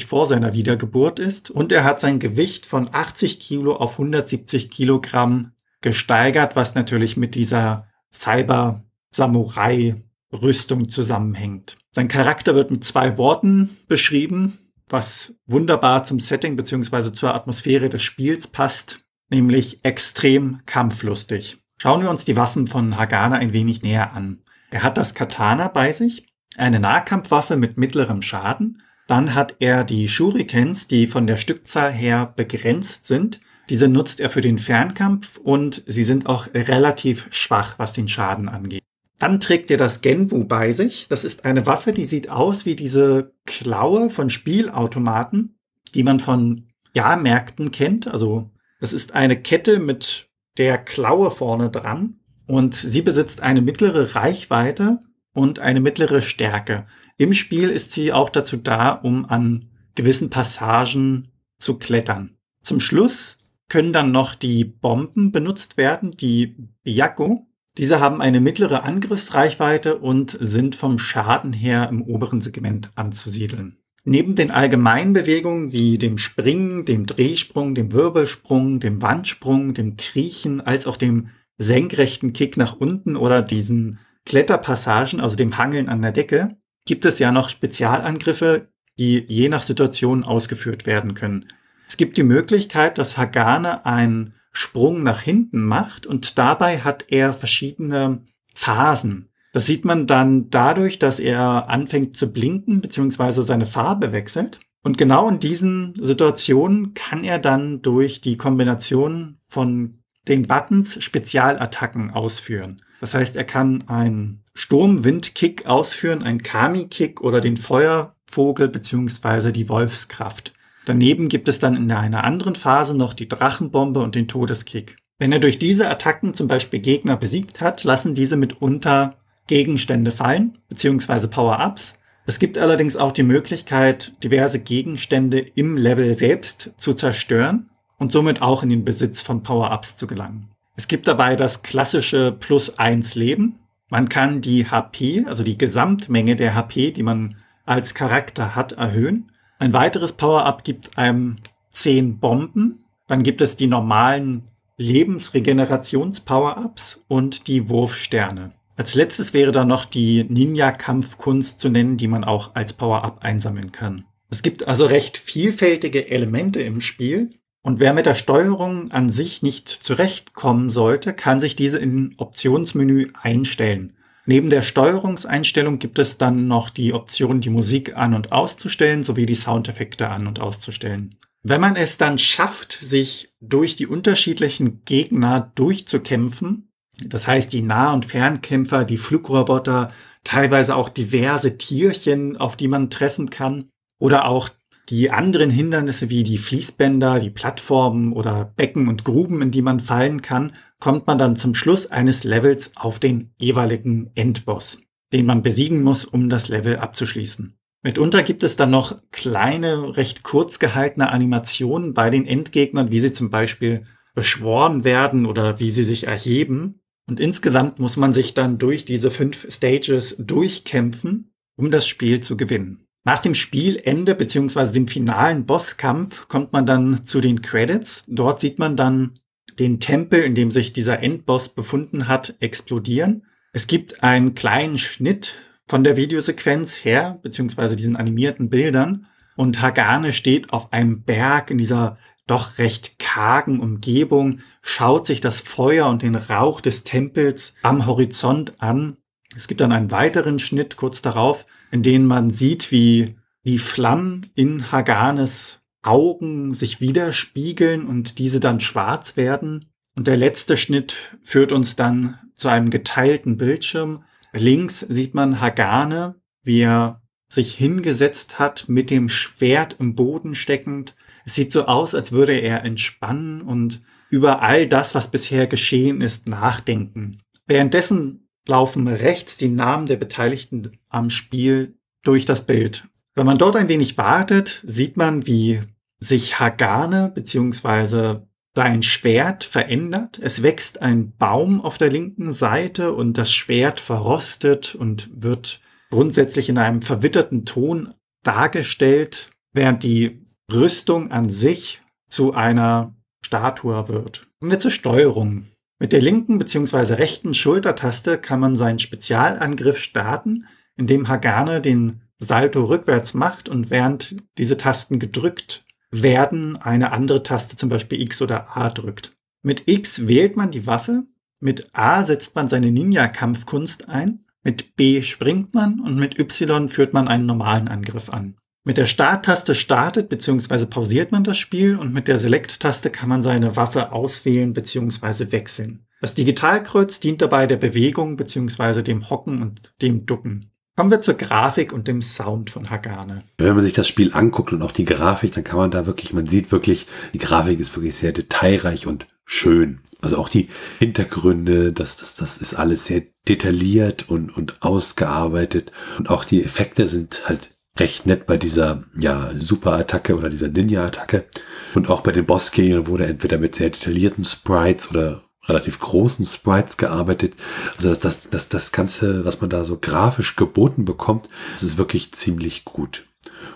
vor 0.07 0.25
seiner 0.27 0.53
Wiedergeburt 0.53 1.19
ist 1.19 1.51
und 1.51 1.71
er 1.71 1.83
hat 1.83 2.01
sein 2.01 2.17
Gewicht 2.19 2.65
von 2.65 2.89
80 2.91 3.39
Kilo 3.39 3.75
auf 3.75 3.91
170 3.93 4.71
Kilogramm 4.71 5.51
gesteigert, 5.81 6.55
was 6.55 6.74
natürlich 6.75 7.17
mit 7.17 7.36
dieser 7.36 7.88
Cyber-Samurai-Rüstung 8.12 10.89
zusammenhängt. 10.89 11.77
Sein 11.91 12.07
Charakter 12.07 12.55
wird 12.55 12.71
mit 12.71 12.83
zwei 12.83 13.19
Worten 13.19 13.77
beschrieben, 13.88 14.57
was 14.91 15.36
wunderbar 15.45 16.03
zum 16.03 16.19
Setting 16.19 16.55
bzw. 16.55 17.12
zur 17.13 17.33
Atmosphäre 17.33 17.89
des 17.89 18.01
Spiels 18.01 18.48
passt, 18.48 19.05
nämlich 19.29 19.83
extrem 19.83 20.62
kampflustig. 20.65 21.57
Schauen 21.77 22.01
wir 22.01 22.10
uns 22.10 22.25
die 22.25 22.36
Waffen 22.36 22.67
von 22.67 22.98
Hagana 22.98 23.38
ein 23.38 23.53
wenig 23.53 23.81
näher 23.81 24.13
an. 24.13 24.43
Er 24.69 24.83
hat 24.83 24.98
das 24.98 25.13
Katana 25.13 25.67
bei 25.67 25.93
sich, 25.93 26.27
eine 26.55 26.79
Nahkampfwaffe 26.79 27.57
mit 27.57 27.77
mittlerem 27.77 28.21
Schaden. 28.21 28.81
Dann 29.07 29.33
hat 29.33 29.55
er 29.60 29.83
die 29.83 30.07
Shurikens, 30.07 30.88
die 30.88 31.07
von 31.07 31.27
der 31.27 31.38
Stückzahl 31.38 31.91
her 31.91 32.31
begrenzt 32.36 33.07
sind 33.07 33.39
diese 33.71 33.88
nutzt 33.88 34.19
er 34.19 34.29
für 34.29 34.41
den 34.41 34.60
Fernkampf 34.60 35.38
und 35.38 35.83
sie 35.88 36.03
sind 36.03 36.25
auch 36.25 36.48
relativ 36.53 37.27
schwach, 37.29 37.79
was 37.79 37.93
den 37.93 38.10
Schaden 38.10 38.50
angeht. 38.50 38.83
Dann 39.21 39.39
trägt 39.39 39.69
er 39.69 39.77
das 39.77 40.01
Genbu 40.01 40.45
bei 40.45 40.73
sich. 40.73 41.07
Das 41.07 41.23
ist 41.23 41.45
eine 41.45 41.67
Waffe, 41.67 41.91
die 41.91 42.05
sieht 42.05 42.31
aus 42.31 42.65
wie 42.65 42.75
diese 42.75 43.35
Klaue 43.45 44.09
von 44.09 44.31
Spielautomaten, 44.31 45.59
die 45.93 46.01
man 46.01 46.19
von 46.19 46.69
Jahrmärkten 46.95 47.69
kennt. 47.69 48.07
Also 48.07 48.49
es 48.79 48.93
ist 48.93 49.13
eine 49.13 49.39
Kette 49.39 49.77
mit 49.77 50.27
der 50.57 50.79
Klaue 50.79 51.29
vorne 51.29 51.69
dran 51.69 52.19
und 52.47 52.73
sie 52.73 53.03
besitzt 53.03 53.41
eine 53.41 53.61
mittlere 53.61 54.15
Reichweite 54.15 54.97
und 55.35 55.59
eine 55.59 55.81
mittlere 55.81 56.23
Stärke. 56.23 56.87
Im 57.17 57.33
Spiel 57.33 57.69
ist 57.69 57.93
sie 57.93 58.11
auch 58.13 58.31
dazu 58.31 58.57
da, 58.57 58.89
um 58.89 59.25
an 59.25 59.69
gewissen 59.93 60.31
Passagen 60.31 61.27
zu 61.59 61.77
klettern. 61.77 62.37
Zum 62.63 62.79
Schluss 62.79 63.37
können 63.69 63.93
dann 63.93 64.11
noch 64.11 64.33
die 64.33 64.65
Bomben 64.65 65.31
benutzt 65.31 65.77
werden, 65.77 66.09
die 66.09 66.55
Byaku. 66.83 67.45
Diese 67.77 67.99
haben 67.99 68.21
eine 68.21 68.41
mittlere 68.41 68.83
Angriffsreichweite 68.83 69.97
und 69.97 70.37
sind 70.39 70.75
vom 70.75 70.99
Schaden 70.99 71.53
her 71.53 71.87
im 71.89 72.01
oberen 72.01 72.41
Segment 72.41 72.91
anzusiedeln. 72.95 73.77
Neben 74.03 74.35
den 74.35 74.51
allgemeinen 74.51 75.13
Bewegungen 75.13 75.71
wie 75.71 75.97
dem 75.97 76.17
Springen, 76.17 76.85
dem 76.85 77.05
Drehsprung, 77.05 77.75
dem 77.75 77.91
Wirbelsprung, 77.93 78.79
dem 78.79 79.01
Wandsprung, 79.01 79.73
dem 79.73 79.95
Kriechen, 79.95 80.59
als 80.59 80.87
auch 80.87 80.97
dem 80.97 81.29
senkrechten 81.57 82.33
Kick 82.33 82.57
nach 82.57 82.75
unten 82.75 83.15
oder 83.15 83.43
diesen 83.43 83.99
Kletterpassagen, 84.25 85.21
also 85.21 85.35
dem 85.35 85.57
Hangeln 85.57 85.87
an 85.87 86.01
der 86.01 86.11
Decke, 86.11 86.57
gibt 86.85 87.05
es 87.05 87.19
ja 87.19 87.31
noch 87.31 87.49
Spezialangriffe, 87.49 88.69
die 88.97 89.23
je 89.27 89.49
nach 89.49 89.63
Situation 89.63 90.23
ausgeführt 90.23 90.85
werden 90.85 91.13
können. 91.13 91.45
Es 91.87 91.97
gibt 91.97 92.17
die 92.17 92.23
Möglichkeit, 92.23 92.97
dass 92.97 93.17
Hagane 93.17 93.85
einen 93.85 94.33
Sprung 94.51 95.03
nach 95.03 95.22
hinten 95.22 95.63
macht 95.63 96.05
und 96.05 96.38
dabei 96.38 96.79
hat 96.79 97.05
er 97.10 97.34
verschiedene 97.34 98.24
Phasen. 98.53 99.29
Das 99.53 99.65
sieht 99.65 99.86
man 99.86 100.08
dann 100.08 100.50
dadurch, 100.50 101.00
dass 101.00 101.20
er 101.20 101.70
anfängt 101.70 102.17
zu 102.17 102.31
blinken 102.31 102.81
bzw. 102.81 103.41
seine 103.41 103.65
Farbe 103.65 104.12
wechselt. 104.12 104.60
Und 104.84 104.98
genau 104.98 105.27
in 105.29 105.39
diesen 105.39 105.93
Situationen 106.01 106.93
kann 106.93 107.24
er 107.24 107.38
dann 107.38 107.81
durch 107.81 108.22
die 108.22 108.38
Kombination 108.38 109.38
von 109.48 110.00
den 110.27 110.43
Buttons 110.43 111.03
Spezialattacken 111.03 112.12
ausführen. 112.12 112.81
Das 113.00 113.13
heißt, 113.13 113.36
er 113.36 113.43
kann 113.43 113.84
einen 113.88 114.43
Sturmwind-Kick 114.53 115.65
ausführen, 115.65 116.24
einen 116.24 116.43
Kami-Kick 116.43 117.22
oder 117.22 117.41
den 117.41 117.58
Feuervogel 117.58 118.70
bzw. 118.70 119.51
die 119.51 119.70
Wolfskraft. 119.70 120.53
Daneben 120.85 121.29
gibt 121.29 121.47
es 121.47 121.59
dann 121.59 121.75
in 121.75 121.91
einer 121.91 122.23
anderen 122.23 122.55
Phase 122.55 122.97
noch 122.97 123.13
die 123.13 123.27
Drachenbombe 123.27 124.00
und 124.00 124.15
den 124.15 124.27
Todeskick. 124.27 124.97
Wenn 125.19 125.31
er 125.31 125.39
durch 125.39 125.59
diese 125.59 125.89
Attacken 125.89 126.33
zum 126.33 126.47
Beispiel 126.47 126.79
Gegner 126.79 127.15
besiegt 127.15 127.61
hat, 127.61 127.83
lassen 127.83 128.15
diese 128.15 128.38
mitunter 128.38 129.17
Gegenstände 129.47 130.11
fallen, 130.11 130.57
beziehungsweise 130.69 131.27
Power-Ups. 131.27 131.95
Es 132.25 132.39
gibt 132.39 132.57
allerdings 132.57 132.97
auch 132.97 133.11
die 133.11 133.23
Möglichkeit, 133.23 134.13
diverse 134.23 134.61
Gegenstände 134.63 135.39
im 135.39 135.77
Level 135.77 136.13
selbst 136.13 136.71
zu 136.77 136.93
zerstören 136.93 137.69
und 137.97 138.11
somit 138.11 138.41
auch 138.41 138.63
in 138.63 138.69
den 138.69 138.85
Besitz 138.85 139.21
von 139.21 139.43
Power-Ups 139.43 139.97
zu 139.97 140.07
gelangen. 140.07 140.50
Es 140.75 140.88
gibt 140.88 141.07
dabei 141.07 141.35
das 141.35 141.61
klassische 141.61 142.31
Plus 142.31 142.79
1 142.79 143.15
Leben. 143.15 143.59
Man 143.89 144.09
kann 144.09 144.41
die 144.41 144.65
HP, 144.65 145.25
also 145.27 145.43
die 145.43 145.57
Gesamtmenge 145.57 146.35
der 146.35 146.55
HP, 146.55 146.91
die 146.91 147.03
man 147.03 147.35
als 147.65 147.93
Charakter 147.93 148.55
hat, 148.55 148.71
erhöhen. 148.73 149.30
Ein 149.62 149.72
weiteres 149.74 150.13
Power-Up 150.13 150.63
gibt 150.63 150.98
einem 150.98 151.36
10 151.70 152.18
Bomben. 152.18 152.84
Dann 153.08 153.22
gibt 153.22 153.41
es 153.41 153.58
die 153.58 153.68
normalen 153.68 154.48
Lebensregenerations-Power-Ups 154.77 157.03
und 157.08 157.46
die 157.46 157.70
Wurfsterne. 157.70 158.53
Als 158.75 158.96
letztes 158.96 159.36
wäre 159.36 159.51
da 159.51 159.63
noch 159.63 159.86
die 159.86 160.24
Ninja-Kampfkunst 160.24 161.62
zu 161.62 161.70
nennen, 161.70 161.98
die 161.98 162.08
man 162.08 162.24
auch 162.24 162.56
als 162.56 162.74
Power-Up 162.74 163.20
einsammeln 163.22 163.72
kann. 163.72 164.06
Es 164.32 164.41
gibt 164.41 164.68
also 164.68 164.88
recht 164.88 165.20
vielfältige 165.20 166.10
Elemente 166.10 166.63
im 166.63 166.82
Spiel. 166.82 167.36
Und 167.62 167.80
wer 167.80 167.94
mit 167.94 168.08
der 168.08 168.15
Steuerung 168.15 168.89
an 168.89 169.10
sich 169.10 169.44
nicht 169.44 169.70
zurechtkommen 169.70 170.72
sollte, 170.72 171.13
kann 171.13 171.39
sich 171.39 171.56
diese 171.56 171.77
im 171.77 172.15
Optionsmenü 172.18 173.10
einstellen. 173.13 173.94
Neben 174.25 174.49
der 174.49 174.61
Steuerungseinstellung 174.61 175.79
gibt 175.79 175.99
es 175.99 176.17
dann 176.17 176.47
noch 176.47 176.69
die 176.69 176.93
Option, 176.93 177.41
die 177.41 177.49
Musik 177.49 177.97
an- 177.97 178.13
und 178.13 178.31
auszustellen, 178.31 179.03
sowie 179.03 179.25
die 179.25 179.35
Soundeffekte 179.35 180.09
an- 180.09 180.27
und 180.27 180.39
auszustellen. 180.39 181.15
Wenn 181.43 181.61
man 181.61 181.75
es 181.75 181.97
dann 181.97 182.19
schafft, 182.19 182.73
sich 182.81 183.33
durch 183.41 183.75
die 183.75 183.87
unterschiedlichen 183.87 184.83
Gegner 184.85 185.51
durchzukämpfen, 185.55 186.69
das 187.03 187.27
heißt, 187.27 187.51
die 187.51 187.63
Nah- 187.63 187.93
und 187.93 188.05
Fernkämpfer, 188.05 188.85
die 188.85 188.97
Flugroboter, 188.97 189.91
teilweise 190.23 190.75
auch 190.75 190.89
diverse 190.89 191.57
Tierchen, 191.57 192.37
auf 192.37 192.55
die 192.55 192.67
man 192.67 192.89
treffen 192.89 193.31
kann. 193.31 193.69
Oder 193.99 194.25
auch 194.25 194.49
die 194.91 195.10
anderen 195.10 195.50
Hindernisse 195.50 196.10
wie 196.10 196.24
die 196.24 196.38
Fließbänder, 196.38 197.19
die 197.19 197.29
Plattformen 197.29 198.12
oder 198.12 198.53
Becken 198.57 198.89
und 198.89 199.05
Gruben, 199.05 199.41
in 199.41 199.50
die 199.50 199.62
man 199.62 199.79
fallen 199.79 200.21
kann, 200.21 200.51
kommt 200.79 201.07
man 201.07 201.17
dann 201.17 201.38
zum 201.38 201.55
Schluss 201.55 201.89
eines 201.89 202.25
Levels 202.25 202.71
auf 202.75 203.00
den 203.00 203.33
jeweiligen 203.39 204.12
Endboss, 204.15 204.81
den 205.13 205.25
man 205.25 205.43
besiegen 205.43 205.81
muss, 205.81 206.03
um 206.03 206.27
das 206.27 206.50
Level 206.50 206.75
abzuschließen. 206.75 207.57
Mitunter 207.83 208.21
gibt 208.21 208.43
es 208.43 208.57
dann 208.57 208.69
noch 208.69 209.01
kleine, 209.12 209.95
recht 209.95 210.24
kurz 210.24 210.60
gehaltene 210.60 211.10
Animationen 211.10 211.93
bei 211.93 212.10
den 212.10 212.27
Endgegnern, 212.27 212.91
wie 212.91 213.00
sie 213.00 213.13
zum 213.13 213.29
Beispiel 213.29 213.86
beschworen 214.13 214.83
werden 214.83 215.25
oder 215.25 215.62
wie 215.62 215.71
sie 215.71 215.86
sich 215.86 216.05
erheben. 216.05 216.81
Und 217.07 217.21
insgesamt 217.21 217.79
muss 217.79 217.95
man 217.95 218.12
sich 218.12 218.33
dann 218.33 218.57
durch 218.57 218.83
diese 218.83 219.10
fünf 219.10 219.48
Stages 219.50 220.17
durchkämpfen, 220.19 221.33
um 221.55 221.71
das 221.71 221.88
Spiel 221.88 222.19
zu 222.19 222.36
gewinnen. 222.36 222.88
Nach 223.03 223.20
dem 223.20 223.34
Spielende 223.34 224.13
bzw. 224.13 224.72
dem 224.72 224.88
finalen 224.88 225.46
Bosskampf 225.46 226.27
kommt 226.27 226.53
man 226.53 226.65
dann 226.65 227.05
zu 227.05 227.20
den 227.20 227.41
Credits. 227.41 228.05
Dort 228.08 228.39
sieht 228.39 228.60
man 228.60 228.75
dann 228.75 229.20
den 229.58 229.79
Tempel, 229.79 230.22
in 230.22 230.36
dem 230.36 230.51
sich 230.51 230.72
dieser 230.72 231.01
Endboss 231.01 231.50
befunden 231.50 232.08
hat, 232.08 232.36
explodieren. 232.39 233.25
Es 233.53 233.67
gibt 233.67 234.03
einen 234.03 234.36
kleinen 234.36 234.77
Schnitt 234.77 235.36
von 235.67 235.84
der 235.84 235.97
Videosequenz 235.97 236.86
her, 236.86 237.19
beziehungsweise 237.21 237.75
diesen 237.75 237.95
animierten 237.95 238.49
Bildern. 238.49 239.08
Und 239.36 239.62
Hagane 239.62 240.13
steht 240.13 240.54
auf 240.54 240.71
einem 240.71 241.04
Berg 241.04 241.49
in 241.49 241.58
dieser 241.58 241.97
doch 242.28 242.60
recht 242.60 242.99
kargen 242.99 243.60
Umgebung 243.60 244.39
schaut 244.62 245.08
sich 245.08 245.21
das 245.21 245.41
Feuer 245.41 245.88
und 245.88 246.02
den 246.02 246.15
Rauch 246.15 246.62
des 246.62 246.84
Tempels 246.84 247.56
am 247.62 247.86
Horizont 247.86 248.62
an. 248.62 248.97
Es 249.36 249.47
gibt 249.47 249.60
dann 249.60 249.71
einen 249.71 249.91
weiteren 249.91 250.39
Schnitt 250.39 250.78
kurz 250.78 251.02
darauf, 251.02 251.45
in 251.71 251.84
dem 251.84 252.05
man 252.05 252.29
sieht, 252.29 252.71
wie 252.71 253.15
die 253.43 253.60
Flammen 253.60 254.27
in 254.36 254.71
Haganes 254.71 255.62
Augen 255.84 256.53
sich 256.53 256.79
widerspiegeln 256.79 257.88
und 257.88 258.19
diese 258.19 258.39
dann 258.39 258.60
schwarz 258.60 259.17
werden. 259.17 259.71
Und 259.95 260.07
der 260.07 260.17
letzte 260.17 260.57
Schnitt 260.57 261.17
führt 261.23 261.51
uns 261.51 261.75
dann 261.75 262.19
zu 262.36 262.49
einem 262.49 262.69
geteilten 262.69 263.38
Bildschirm. 263.38 264.03
Links 264.31 264.79
sieht 264.81 265.15
man 265.15 265.41
Hagane, 265.41 266.15
wie 266.43 266.62
er 266.62 267.01
sich 267.29 267.55
hingesetzt 267.55 268.38
hat, 268.38 268.65
mit 268.67 268.89
dem 268.91 269.10
Schwert 269.10 269.77
im 269.79 269.95
Boden 269.95 270.36
steckend 270.36 270.95
es 271.25 271.36
sieht 271.36 271.51
so 271.51 271.65
aus, 271.65 271.95
als 271.95 272.12
würde 272.12 272.34
er 272.34 272.63
entspannen 272.63 273.41
und 273.41 273.81
über 274.10 274.41
all 274.41 274.67
das, 274.67 274.95
was 274.95 275.12
bisher 275.12 275.47
geschehen 275.47 276.01
ist, 276.01 276.27
nachdenken. 276.27 277.19
Währenddessen 277.45 278.29
laufen 278.47 278.88
rechts 278.88 279.38
die 279.38 279.49
Namen 279.49 279.86
der 279.86 279.97
Beteiligten 279.97 280.80
am 280.89 281.10
Spiel 281.10 281.77
durch 282.04 282.25
das 282.25 282.45
Bild. 282.45 282.88
Wenn 283.13 283.25
man 283.25 283.38
dort 283.38 283.56
ein 283.56 283.69
wenig 283.69 283.97
wartet, 283.97 284.63
sieht 284.65 284.97
man, 284.97 285.27
wie 285.27 285.62
sich 285.99 286.39
Hagane 286.39 287.12
bzw. 287.13 288.21
sein 288.56 288.84
Schwert 288.84 289.43
verändert. 289.43 290.19
Es 290.21 290.41
wächst 290.41 290.82
ein 290.82 291.15
Baum 291.17 291.62
auf 291.62 291.77
der 291.77 291.89
linken 291.89 292.34
Seite 292.34 292.93
und 292.93 293.17
das 293.17 293.32
Schwert 293.32 293.80
verrostet 293.80 294.75
und 294.75 295.10
wird 295.13 295.62
grundsätzlich 295.91 296.49
in 296.49 296.58
einem 296.58 296.82
verwitterten 296.82 297.45
Ton 297.45 297.93
dargestellt, 298.23 299.30
während 299.54 299.84
die 299.84 300.25
Rüstung 300.51 301.12
an 301.12 301.30
sich 301.30 301.82
zu 302.10 302.34
einer 302.34 302.95
Statue 303.23 303.88
wird. 303.88 304.27
Kommen 304.39 304.51
wir 304.51 304.60
zur 304.60 304.71
Steuerung. 304.71 305.45
Mit 305.82 305.94
der 305.94 306.02
linken 306.04 306.38
bzw. 306.38 306.94
rechten 306.94 307.34
Schultertaste 307.34 308.20
kann 308.20 308.39
man 308.39 308.56
seinen 308.56 308.78
Spezialangriff 308.78 309.80
starten, 309.80 310.46
indem 310.78 311.08
Hagane 311.08 311.60
den 311.60 312.04
Salto 312.20 312.65
rückwärts 312.65 313.15
macht 313.15 313.50
und 313.50 313.72
während 313.72 314.15
diese 314.38 314.58
Tasten 314.58 315.00
gedrückt 315.00 315.65
werden, 315.89 316.56
eine 316.56 316.91
andere 316.91 317.24
Taste, 317.24 317.58
zum 317.58 317.70
Beispiel 317.70 318.00
X 318.00 318.22
oder 318.22 318.56
A, 318.56 318.70
drückt. 318.70 319.17
Mit 319.41 319.67
X 319.67 320.08
wählt 320.08 320.38
man 320.38 320.52
die 320.52 320.67
Waffe, 320.67 321.08
mit 321.39 321.70
A 321.74 322.04
setzt 322.04 322.36
man 322.36 322.48
seine 322.48 322.72
Ninja-Kampfkunst 322.72 323.89
ein, 323.89 324.26
mit 324.44 324.76
B 324.76 325.02
springt 325.02 325.56
man 325.56 325.80
und 325.80 325.96
mit 325.96 326.20
Y 326.20 326.70
führt 326.70 326.94
man 326.94 327.08
einen 327.08 327.26
normalen 327.26 327.67
Angriff 327.67 328.08
an. 328.10 328.36
Mit 328.63 328.78
der 328.78 328.86
Starttaste 328.86 329.56
startet 329.56 330.08
bzw. 330.10 330.67
pausiert 330.67 331.12
man 331.12 331.24
das 331.24 331.39
Spiel 331.39 331.76
und 331.76 331.93
mit 331.93 332.08
der 332.08 332.19
Select-Taste 332.19 332.91
kann 332.91 333.10
man 333.10 333.24
seine 333.24 333.56
Waffe 333.56 333.91
auswählen 333.91 334.54
bzw. 334.54 335.32
wechseln. 335.32 335.88
Das 336.00 336.13
Digitalkreuz 336.13 337.00
dient 337.00 337.24
dabei 337.24 337.47
der 337.47 337.58
Bewegung 337.58 338.17
bzw. 338.17 338.84
dem 338.84 339.10
Hocken 339.10 339.41
und 339.41 339.74
dem 339.82 340.06
Ducken. 340.06 340.52
Kommen 340.76 340.91
wir 340.91 341.02
zur 341.02 341.15
Grafik 341.15 341.74
und 341.74 341.88
dem 341.88 342.04
Sound 342.04 342.52
von 342.52 342.69
Hagane. 342.69 343.24
Wenn 343.39 343.56
man 343.56 343.63
sich 343.63 343.74
das 343.74 343.88
Spiel 343.88 344.13
anguckt 344.13 344.54
und 344.54 344.62
auch 344.62 344.71
die 344.71 344.86
Grafik, 344.86 345.34
dann 345.34 345.43
kann 345.43 345.58
man 345.58 345.71
da 345.71 345.88
wirklich, 345.88 346.13
man 346.13 346.28
sieht 346.28 346.52
wirklich, 346.52 346.86
die 347.15 347.19
Grafik 347.19 347.60
ist 347.60 347.76
wirklich 347.76 347.95
sehr 347.95 348.13
detailreich 348.13 348.86
und 348.86 349.08
schön. 349.26 349.80
Also 350.02 350.17
auch 350.17 350.30
die 350.30 350.50
Hintergründe, 350.78 351.74
das, 351.74 351.97
das, 351.97 352.15
das 352.15 352.38
ist 352.38 352.54
alles 352.54 352.86
sehr 352.86 353.02
detailliert 353.28 354.08
und, 354.08 354.30
und 354.36 354.62
ausgearbeitet. 354.62 355.71
Und 355.97 356.12
auch 356.12 356.26
die 356.26 356.43
Effekte 356.43 356.86
sind 356.86 357.24
halt 357.28 357.50
recht 357.77 358.05
nett 358.05 358.27
bei 358.27 358.38
dieser 358.38 358.84
ja, 358.97 359.31
Super-Attacke 359.38 360.15
oder 360.15 360.29
dieser 360.29 360.49
Ninja-Attacke. 360.49 361.25
Und 361.73 361.89
auch 361.89 362.01
bei 362.01 362.12
den 362.12 362.25
Bossgegnern 362.25 362.88
wurde 362.88 363.05
entweder 363.05 363.38
mit 363.38 363.55
sehr 363.55 363.69
detaillierten 363.69 364.23
Sprites 364.23 364.89
oder 364.89 365.23
relativ 365.47 365.79
großen 365.79 366.25
Sprites 366.25 366.77
gearbeitet. 366.77 367.34
Also 367.77 367.95
das, 367.95 368.29
das, 368.29 368.49
das 368.49 368.71
Ganze, 368.71 369.25
was 369.25 369.41
man 369.41 369.49
da 369.49 369.65
so 369.65 369.77
grafisch 369.77 370.36
geboten 370.36 370.86
bekommt, 370.86 371.29
das 371.53 371.63
ist 371.63 371.77
wirklich 371.77 372.12
ziemlich 372.13 372.65
gut. 372.65 373.07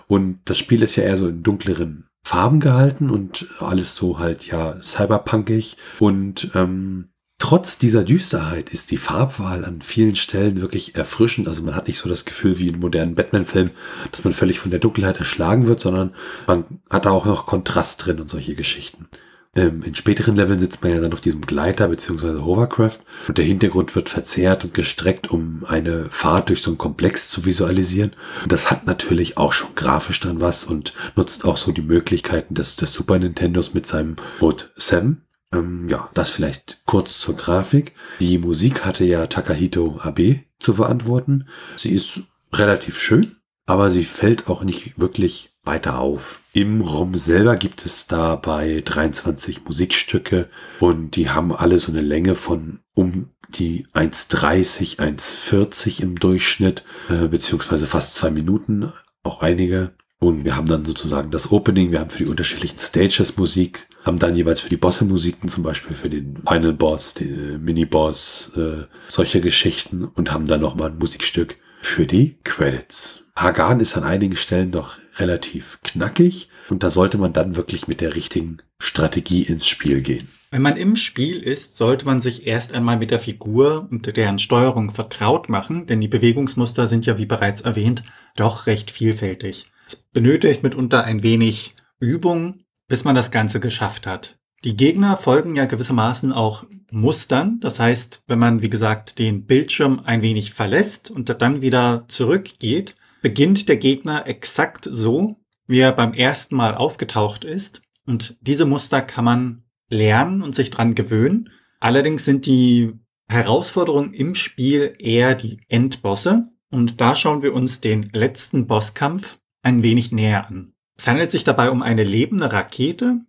Und 0.08 0.40
das 0.44 0.58
Spiel 0.58 0.82
ist 0.82 0.96
ja 0.96 1.04
eher 1.04 1.16
so 1.16 1.28
in 1.28 1.42
dunkleren 1.42 2.08
Farben 2.24 2.58
gehalten 2.58 3.10
und 3.10 3.46
alles 3.60 3.94
so 3.94 4.18
halt 4.18 4.46
ja 4.46 4.80
cyberpunkig 4.80 5.76
und 6.00 6.50
ähm, 6.54 7.10
Trotz 7.38 7.78
dieser 7.78 8.02
Düsterheit 8.02 8.70
ist 8.70 8.90
die 8.90 8.96
Farbwahl 8.96 9.64
an 9.66 9.82
vielen 9.82 10.16
Stellen 10.16 10.62
wirklich 10.62 10.96
erfrischend. 10.96 11.48
Also 11.48 11.62
man 11.62 11.76
hat 11.76 11.86
nicht 11.86 11.98
so 11.98 12.08
das 12.08 12.24
Gefühl 12.24 12.58
wie 12.58 12.68
in 12.68 12.80
modernen 12.80 13.14
Batman-Filmen, 13.14 13.72
dass 14.10 14.24
man 14.24 14.32
völlig 14.32 14.58
von 14.58 14.70
der 14.70 14.80
Dunkelheit 14.80 15.18
erschlagen 15.18 15.66
wird, 15.66 15.80
sondern 15.80 16.14
man 16.46 16.64
hat 16.88 17.04
da 17.04 17.10
auch 17.10 17.26
noch 17.26 17.44
Kontrast 17.44 18.06
drin 18.06 18.20
und 18.20 18.30
solche 18.30 18.54
Geschichten. 18.54 19.06
Ähm, 19.54 19.82
in 19.82 19.94
späteren 19.94 20.34
Leveln 20.34 20.58
sitzt 20.58 20.82
man 20.82 20.92
ja 20.92 21.00
dann 21.00 21.12
auf 21.12 21.20
diesem 21.20 21.42
Gleiter 21.42 21.88
bzw. 21.88 22.42
Hovercraft 22.42 23.00
und 23.28 23.36
der 23.36 23.44
Hintergrund 23.44 23.94
wird 23.94 24.08
verzerrt 24.08 24.64
und 24.64 24.72
gestreckt, 24.72 25.30
um 25.30 25.64
eine 25.66 26.06
Fahrt 26.10 26.48
durch 26.48 26.62
so 26.62 26.70
einen 26.70 26.78
Komplex 26.78 27.28
zu 27.28 27.44
visualisieren. 27.44 28.12
Und 28.42 28.52
das 28.52 28.70
hat 28.70 28.86
natürlich 28.86 29.36
auch 29.36 29.52
schon 29.52 29.74
grafisch 29.74 30.20
dann 30.20 30.40
was 30.40 30.64
und 30.64 30.94
nutzt 31.16 31.44
auch 31.44 31.58
so 31.58 31.72
die 31.72 31.82
Möglichkeiten 31.82 32.54
des, 32.54 32.76
des 32.76 32.94
Super 32.94 33.18
Nintendos 33.18 33.74
mit 33.74 33.86
seinem 33.86 34.16
Mode 34.40 34.64
7 34.76 35.25
ähm, 35.56 35.88
ja, 35.88 36.08
das 36.14 36.30
vielleicht 36.30 36.80
kurz 36.86 37.18
zur 37.18 37.36
Grafik. 37.36 37.92
Die 38.20 38.38
Musik 38.38 38.84
hatte 38.84 39.04
ja 39.04 39.26
Takahito 39.26 39.98
Abe 40.02 40.40
zu 40.58 40.74
verantworten. 40.74 41.48
Sie 41.76 41.90
ist 41.90 42.22
relativ 42.52 42.98
schön, 42.98 43.36
aber 43.66 43.90
sie 43.90 44.04
fällt 44.04 44.48
auch 44.48 44.64
nicht 44.64 44.98
wirklich 44.98 45.50
weiter 45.64 45.98
auf. 45.98 46.42
Im 46.52 46.80
ROM 46.80 47.16
selber 47.16 47.56
gibt 47.56 47.84
es 47.84 48.06
dabei 48.06 48.82
23 48.84 49.64
Musikstücke 49.64 50.48
und 50.80 51.16
die 51.16 51.28
haben 51.28 51.54
alle 51.54 51.78
so 51.78 51.92
eine 51.92 52.02
Länge 52.02 52.34
von 52.34 52.80
um 52.94 53.30
die 53.48 53.86
1,30, 53.94 54.98
1,40 54.98 56.02
im 56.02 56.18
Durchschnitt, 56.18 56.84
äh, 57.08 57.28
beziehungsweise 57.28 57.86
fast 57.86 58.14
zwei 58.14 58.30
Minuten, 58.30 58.92
auch 59.22 59.42
einige. 59.42 59.92
Und 60.18 60.44
wir 60.44 60.56
haben 60.56 60.66
dann 60.66 60.84
sozusagen 60.84 61.30
das 61.30 61.52
Opening, 61.52 61.92
wir 61.92 62.00
haben 62.00 62.08
für 62.08 62.24
die 62.24 62.30
unterschiedlichen 62.30 62.78
Stages 62.78 63.36
Musik, 63.36 63.88
haben 64.04 64.18
dann 64.18 64.34
jeweils 64.34 64.60
für 64.60 64.70
die 64.70 64.78
Bosse 64.78 65.04
Musiken, 65.04 65.48
zum 65.50 65.62
Beispiel 65.62 65.94
für 65.94 66.08
den 66.08 66.42
Final 66.48 66.72
Boss, 66.72 67.14
den 67.14 67.54
äh, 67.54 67.58
Mini-Boss, 67.58 68.52
äh, 68.56 68.84
solche 69.08 69.42
Geschichten 69.42 70.04
und 70.04 70.32
haben 70.32 70.46
dann 70.46 70.62
nochmal 70.62 70.90
ein 70.90 70.98
Musikstück 70.98 71.58
für 71.82 72.06
die 72.06 72.38
Credits. 72.44 73.24
Hagan 73.36 73.80
ist 73.80 73.96
an 73.98 74.04
einigen 74.04 74.36
Stellen 74.36 74.72
doch 74.72 74.98
relativ 75.18 75.78
knackig 75.82 76.48
und 76.70 76.82
da 76.82 76.88
sollte 76.88 77.18
man 77.18 77.34
dann 77.34 77.56
wirklich 77.56 77.86
mit 77.86 78.00
der 78.00 78.14
richtigen 78.14 78.58
Strategie 78.78 79.42
ins 79.42 79.66
Spiel 79.66 80.00
gehen. 80.00 80.28
Wenn 80.50 80.62
man 80.62 80.78
im 80.78 80.96
Spiel 80.96 81.42
ist, 81.42 81.76
sollte 81.76 82.06
man 82.06 82.22
sich 82.22 82.46
erst 82.46 82.72
einmal 82.72 82.96
mit 82.96 83.10
der 83.10 83.18
Figur 83.18 83.88
und 83.90 84.16
deren 84.16 84.38
Steuerung 84.38 84.90
vertraut 84.92 85.50
machen, 85.50 85.84
denn 85.84 86.00
die 86.00 86.08
Bewegungsmuster 86.08 86.86
sind 86.86 87.04
ja, 87.04 87.18
wie 87.18 87.26
bereits 87.26 87.60
erwähnt, 87.60 88.02
doch 88.36 88.66
recht 88.66 88.90
vielfältig. 88.90 89.66
Es 89.86 89.94
benötigt 89.96 90.64
mitunter 90.64 91.04
ein 91.04 91.22
wenig 91.22 91.74
Übung, 92.00 92.64
bis 92.88 93.04
man 93.04 93.14
das 93.14 93.30
Ganze 93.30 93.60
geschafft 93.60 94.06
hat. 94.06 94.36
Die 94.64 94.76
Gegner 94.76 95.16
folgen 95.16 95.54
ja 95.54 95.66
gewissermaßen 95.66 96.32
auch 96.32 96.64
Mustern. 96.90 97.60
Das 97.60 97.78
heißt, 97.78 98.24
wenn 98.26 98.38
man, 98.38 98.62
wie 98.62 98.70
gesagt, 98.70 99.18
den 99.18 99.46
Bildschirm 99.46 100.00
ein 100.04 100.22
wenig 100.22 100.54
verlässt 100.54 101.10
und 101.10 101.40
dann 101.40 101.62
wieder 101.62 102.04
zurückgeht, 102.08 102.96
beginnt 103.22 103.68
der 103.68 103.76
Gegner 103.76 104.26
exakt 104.26 104.88
so, 104.90 105.36
wie 105.68 105.78
er 105.78 105.92
beim 105.92 106.14
ersten 106.14 106.56
Mal 106.56 106.74
aufgetaucht 106.74 107.44
ist. 107.44 107.80
Und 108.06 108.36
diese 108.40 108.66
Muster 108.66 109.02
kann 109.02 109.24
man 109.24 109.64
lernen 109.88 110.42
und 110.42 110.54
sich 110.56 110.70
dran 110.70 110.94
gewöhnen. 110.94 111.50
Allerdings 111.78 112.24
sind 112.24 112.46
die 112.46 112.92
Herausforderungen 113.28 114.14
im 114.14 114.34
Spiel 114.34 114.94
eher 114.98 115.34
die 115.34 115.60
Endbosse. 115.68 116.48
Und 116.70 117.00
da 117.00 117.14
schauen 117.14 117.42
wir 117.42 117.54
uns 117.54 117.80
den 117.80 118.10
letzten 118.12 118.66
Bosskampf 118.66 119.38
ein 119.62 119.82
wenig 119.82 120.12
näher 120.12 120.48
an. 120.48 120.72
Es 120.96 121.06
handelt 121.06 121.30
sich 121.30 121.44
dabei 121.44 121.70
um 121.70 121.82
eine 121.82 122.04
lebende 122.04 122.52
Rakete 122.52 123.20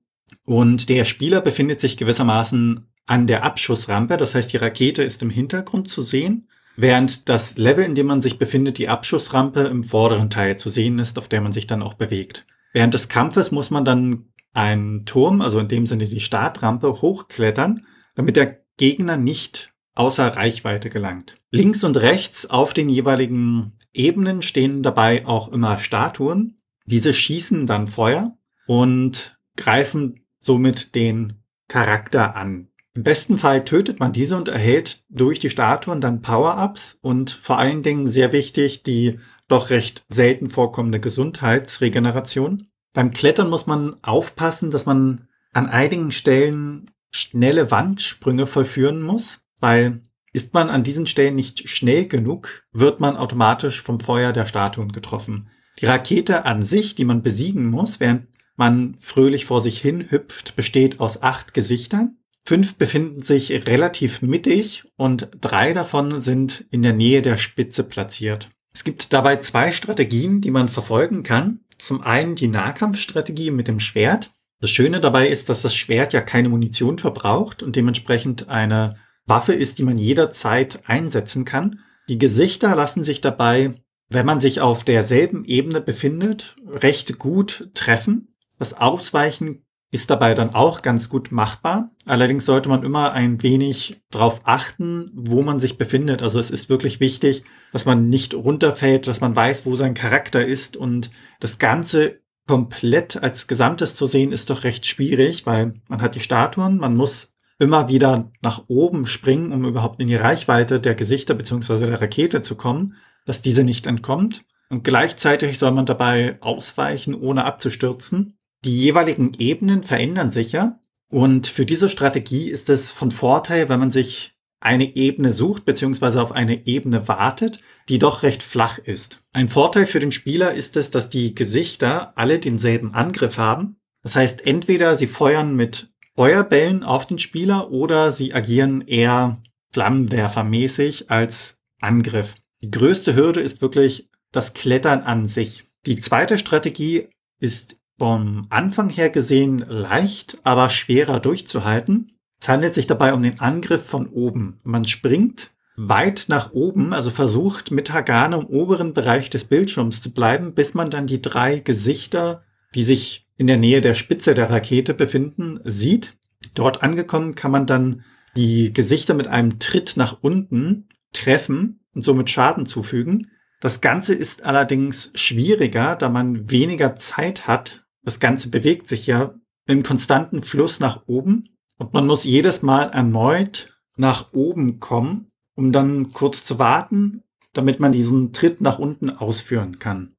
und 0.46 0.90
der 0.90 1.06
Spieler 1.06 1.42
befindet 1.42 1.80
sich 1.80 1.98
gewissermaßen 1.98 2.88
an 3.06 3.28
der 3.28 3.44
Abschussrampe. 3.44 4.18
Das 4.18 4.36
heißt, 4.36 4.54
die 4.54 4.58
Rakete 4.58 5.04
ist 5.04 5.22
im 5.22 5.30
Hintergrund 5.30 5.90
zu 5.90 6.02
sehen, 6.02 6.48
während 6.76 7.30
das 7.30 7.58
Level, 7.58 7.84
in 7.84 7.96
dem 7.96 8.08
man 8.08 8.22
sich 8.22 8.38
befindet, 8.38 8.78
die 8.78 8.90
Abschussrampe 8.90 9.62
im 9.62 9.84
vorderen 9.84 10.30
Teil 10.30 10.58
zu 10.58 10.70
sehen 10.70 11.00
ist, 11.00 11.18
auf 11.18 11.28
der 11.28 11.42
man 11.42 11.52
sich 11.52 11.68
dann 11.68 11.82
auch 11.82 11.96
bewegt. 11.96 12.46
Während 12.74 12.94
des 12.94 13.10
Kampfes 13.10 13.52
muss 13.52 13.72
man 13.72 13.86
dann 13.86 14.28
einen 14.54 15.06
Turm, 15.06 15.42
also 15.42 15.60
in 15.60 15.68
dem 15.68 15.88
Sinne 15.88 16.06
die 16.06 16.20
Startrampe, 16.20 17.02
hochklettern, 17.02 17.86
damit 18.16 18.36
der 18.36 18.60
Gegner 18.78 19.18
nicht 19.18 19.74
außer 19.98 20.28
Reichweite 20.28 20.90
gelangt. 20.90 21.38
Links 21.52 21.84
und 21.84 21.98
rechts 21.98 22.50
auf 22.50 22.74
den 22.74 22.90
jeweiligen 22.90 23.74
Ebenen 23.94 24.42
stehen 24.42 24.84
dabei 24.84 25.26
auch 25.26 25.52
immer 25.52 25.80
Statuen. 25.80 26.58
Diese 26.86 27.14
schießen 27.14 27.66
dann 27.66 27.88
Feuer 27.88 28.38
und 28.68 29.38
greifen 29.56 30.26
somit 30.40 30.96
den 30.96 31.42
Charakter 31.68 32.36
an. 32.36 32.70
Im 32.94 33.04
besten 33.04 33.38
Fall 33.38 33.64
tötet 33.64 34.00
man 34.00 34.12
diese 34.12 34.38
und 34.38 34.48
erhält 34.48 35.04
durch 35.10 35.40
die 35.40 35.50
Statuen 35.50 36.02
dann 36.02 36.22
Power-Ups 36.22 36.98
und 37.02 37.30
vor 37.30 37.60
allen 37.60 37.84
Dingen 37.84 38.08
sehr 38.08 38.32
wichtig 38.32 38.84
die 38.84 39.20
doch 39.48 39.70
recht 39.70 40.06
selten 40.10 40.50
vorkommende 40.50 41.00
Gesundheitsregeneration. 41.00 42.68
Beim 42.94 43.12
Klettern 43.12 43.50
muss 43.50 43.68
man 43.68 43.98
aufpassen, 44.02 44.72
dass 44.72 44.86
man 44.86 45.28
an 45.54 45.68
einigen 45.68 46.12
Stellen 46.12 46.92
schnelle 47.12 47.72
Wandsprünge 47.72 48.46
vollführen 48.46 49.02
muss, 49.02 49.40
weil 49.60 50.02
ist 50.34 50.54
man 50.54 50.70
an 50.70 50.84
diesen 50.84 51.08
Stellen 51.08 51.36
nicht 51.36 51.68
schnell 51.70 52.08
genug, 52.08 52.64
wird 52.72 53.00
man 53.00 53.18
automatisch 53.18 53.82
vom 53.82 54.00
Feuer 54.00 54.34
der 54.34 54.46
Statuen 54.46 54.92
getroffen. 54.92 55.50
Die 55.80 55.86
Rakete 55.86 56.46
an 56.46 56.64
sich, 56.64 56.96
die 56.96 57.06
man 57.06 57.24
besiegen 57.24 57.68
muss, 57.68 58.00
während 58.00 58.28
man 58.56 58.96
fröhlich 59.00 59.46
vor 59.46 59.62
sich 59.62 59.80
hin 59.80 60.08
hüpft, 60.10 60.56
besteht 60.56 61.00
aus 61.00 61.22
acht 61.22 61.54
Gesichtern. 61.54 62.18
Fünf 62.46 62.76
befinden 62.76 63.22
sich 63.22 63.52
relativ 63.68 64.22
mittig 64.22 64.86
und 64.96 65.30
drei 65.42 65.74
davon 65.74 66.22
sind 66.22 66.66
in 66.72 66.82
der 66.82 66.94
Nähe 66.94 67.22
der 67.22 67.38
Spitze 67.38 67.84
platziert. 67.84 68.50
Es 68.74 68.84
gibt 68.84 69.14
dabei 69.14 69.38
zwei 69.38 69.72
Strategien, 69.72 70.40
die 70.40 70.52
man 70.52 70.70
verfolgen 70.70 71.24
kann. 71.24 71.62
Zum 71.78 72.02
einen 72.02 72.36
die 72.36 72.48
Nahkampfstrategie 72.48 73.52
mit 73.52 73.68
dem 73.68 73.80
Schwert. 73.80 74.32
Das 74.60 74.70
Schöne 74.70 75.02
dabei 75.02 75.28
ist, 75.28 75.50
dass 75.50 75.62
das 75.62 75.76
Schwert 75.76 76.14
ja 76.14 76.22
keine 76.22 76.50
Munition 76.50 76.98
verbraucht 76.98 77.64
und 77.64 77.76
dementsprechend 77.76 78.50
eine 78.50 78.98
Waffe 79.28 79.54
ist, 79.54 79.78
die 79.78 79.84
man 79.84 79.98
jederzeit 79.98 80.82
einsetzen 80.88 81.46
kann. 81.46 81.80
Die 82.10 82.18
Gesichter 82.18 82.76
lassen 82.76 83.04
sich 83.04 83.22
dabei, 83.22 83.76
wenn 84.10 84.26
man 84.26 84.40
sich 84.40 84.62
auf 84.62 84.84
derselben 84.84 85.46
Ebene 85.46 85.82
befindet, 85.82 86.56
recht 86.66 87.20
gut 87.20 87.70
treffen. 87.74 88.34
Das 88.58 88.74
Ausweichen 88.74 89.64
ist 89.92 90.10
dabei 90.10 90.34
dann 90.34 90.54
auch 90.54 90.82
ganz 90.82 91.10
gut 91.10 91.32
machbar. 91.32 91.92
Allerdings 92.06 92.46
sollte 92.46 92.70
man 92.70 92.84
immer 92.84 93.14
ein 93.14 93.42
wenig 93.42 94.02
darauf 94.12 94.42
achten, 94.44 95.12
wo 95.14 95.42
man 95.44 95.60
sich 95.60 95.78
befindet. 95.78 96.22
Also 96.22 96.40
es 96.40 96.52
ist 96.52 96.70
wirklich 96.70 97.00
wichtig, 97.00 97.44
dass 97.72 97.86
man 97.86 98.10
nicht 98.10 98.34
runterfällt, 98.34 99.08
dass 99.08 99.22
man 99.22 99.36
weiß, 99.36 99.66
wo 99.66 99.76
sein 99.76 99.94
Charakter 99.94 100.46
ist 100.46 100.76
und 100.76 101.12
das 101.40 101.58
Ganze 101.58 102.20
komplett 102.48 103.22
als 103.22 103.48
Gesamtes 103.48 103.96
zu 103.96 104.06
sehen, 104.06 104.32
ist 104.32 104.50
doch 104.50 104.64
recht 104.64 104.86
schwierig, 104.86 105.46
weil 105.46 105.74
man 105.90 106.02
hat 106.02 106.16
die 106.16 106.22
Statuen, 106.22 106.78
man 106.78 106.96
muss 106.96 107.34
immer 107.60 107.88
wieder 107.88 108.32
nach 108.42 108.66
oben 108.68 109.06
springen, 109.06 109.52
um 109.52 109.66
überhaupt 109.66 110.00
in 110.00 110.08
die 110.08 110.16
Reichweite 110.16 110.80
der 110.80 110.96
Gesichter 110.96 111.34
beziehungsweise 111.34 111.86
der 111.86 112.02
Rakete 112.02 112.42
zu 112.42 112.56
kommen, 112.56 112.96
dass 113.26 113.42
diese 113.42 113.64
nicht 113.64 113.88
entkommt. 113.88 114.46
Und 114.70 114.84
gleichzeitig 114.84 115.60
soll 115.60 115.72
man 115.72 115.86
dabei 115.86 116.38
ausweichen, 116.42 117.16
ohne 117.16 117.46
abzustürzen. 117.46 118.38
Die 118.66 118.78
jeweiligen 118.78 119.34
Ebenen 119.40 119.84
verändern 119.84 120.32
sich 120.32 120.52
ja. 120.52 120.80
Und 121.10 121.48
für 121.48 121.66
diese 121.66 121.90
Strategie 121.90 122.50
ist 122.50 122.70
es 122.70 122.92
von 122.92 123.12
Vorteil, 123.12 123.70
wenn 123.70 123.80
man 123.80 123.92
sich 123.92 124.38
eine 124.60 124.96
Ebene 124.96 125.34
sucht 125.34 125.66
beziehungsweise 125.66 126.22
auf 126.22 126.32
eine 126.32 126.68
Ebene 126.68 127.08
wartet, 127.08 127.62
die 127.90 128.00
doch 128.00 128.24
recht 128.24 128.44
flach 128.44 128.80
ist. 128.80 129.22
Ein 129.32 129.48
Vorteil 129.48 129.86
für 129.86 130.00
den 130.00 130.12
Spieler 130.12 130.54
ist 130.54 130.76
es, 130.76 130.92
dass 130.92 131.10
die 131.10 131.36
Gesichter 131.36 132.14
alle 132.18 132.40
denselben 132.40 132.94
Angriff 132.94 133.38
haben. 133.38 133.78
Das 134.04 134.16
heißt, 134.16 134.46
entweder 134.46 134.98
sie 134.98 135.08
feuern 135.08 135.56
mit 135.56 135.94
Feuerbällen 136.18 136.84
auf 136.84 137.06
den 137.06 137.20
Spieler 137.20 137.70
oder 137.70 138.12
sie 138.12 138.34
agieren 138.34 138.82
eher 138.82 139.38
flammenwerfermäßig 139.72 141.12
als 141.12 141.60
Angriff. 141.80 142.34
Die 142.64 142.72
größte 142.72 143.16
Hürde 143.16 143.40
ist 143.40 143.62
wirklich 143.62 144.10
das 144.32 144.56
Klettern 144.56 145.04
an 145.04 145.28
sich. 145.28 145.66
Die 145.86 145.96
zweite 145.96 146.40
Strategie 146.40 147.10
ist 147.40 147.78
vom 148.00 148.48
Anfang 148.50 148.90
her 148.90 149.12
gesehen 149.12 149.60
leicht, 149.68 150.40
aber 150.42 150.72
schwerer 150.72 151.20
durchzuhalten. 151.20 152.14
Es 152.42 152.50
handelt 152.50 152.74
sich 152.74 152.88
dabei 152.88 153.14
um 153.14 153.22
den 153.22 153.40
Angriff 153.40 153.86
von 153.86 154.08
oben. 154.08 154.60
Man 154.64 154.88
springt 154.88 155.52
weit 155.76 156.26
nach 156.30 156.52
oben, 156.52 156.94
also 156.94 157.12
versucht 157.12 157.70
mit 157.70 157.94
Hagane 157.94 158.38
im 158.38 158.46
oberen 158.48 158.96
Bereich 158.96 159.30
des 159.30 159.44
Bildschirms 159.44 160.02
zu 160.02 160.12
bleiben, 160.12 160.56
bis 160.56 160.74
man 160.74 160.90
dann 160.90 161.06
die 161.06 161.22
drei 161.22 161.60
Gesichter, 161.60 162.44
die 162.74 162.84
sich 162.84 163.27
in 163.38 163.48
der 163.48 163.58
Nähe 163.58 163.82
der 163.82 163.94
Spitze 163.94 164.34
der 164.34 164.50
Rakete 164.50 164.94
befinden, 164.94 165.60
sieht. 165.64 166.18
Dort 166.54 166.84
angekommen 166.84 167.36
kann 167.36 167.52
man 167.52 167.66
dann 167.66 168.04
die 168.36 168.74
Gesichter 168.74 169.14
mit 169.14 169.28
einem 169.28 169.60
Tritt 169.60 169.98
nach 169.98 170.20
unten 170.22 170.90
treffen 171.14 171.80
und 171.94 172.04
somit 172.04 172.30
Schaden 172.30 172.66
zufügen. 172.66 173.32
Das 173.60 173.82
Ganze 173.82 174.14
ist 174.14 174.44
allerdings 174.44 175.12
schwieriger, 175.16 175.96
da 175.96 176.10
man 176.10 176.52
weniger 176.52 176.96
Zeit 176.96 177.48
hat. 177.48 177.86
Das 178.04 178.20
Ganze 178.20 178.50
bewegt 178.50 178.88
sich 178.88 179.08
ja 179.08 179.34
im 179.66 179.84
konstanten 179.84 180.44
Fluss 180.44 180.80
nach 180.80 181.08
oben 181.08 181.50
und 181.78 181.94
man 181.94 182.06
muss 182.06 182.24
jedes 182.24 182.62
Mal 182.62 182.90
erneut 182.90 183.78
nach 183.98 184.34
oben 184.34 184.80
kommen, 184.80 185.32
um 185.56 185.72
dann 185.72 186.12
kurz 186.14 186.44
zu 186.44 186.60
warten, 186.60 187.24
damit 187.54 187.80
man 187.80 187.92
diesen 187.92 188.34
Tritt 188.34 188.62
nach 188.62 188.78
unten 188.78 189.10
ausführen 189.10 189.80
kann. 189.80 190.14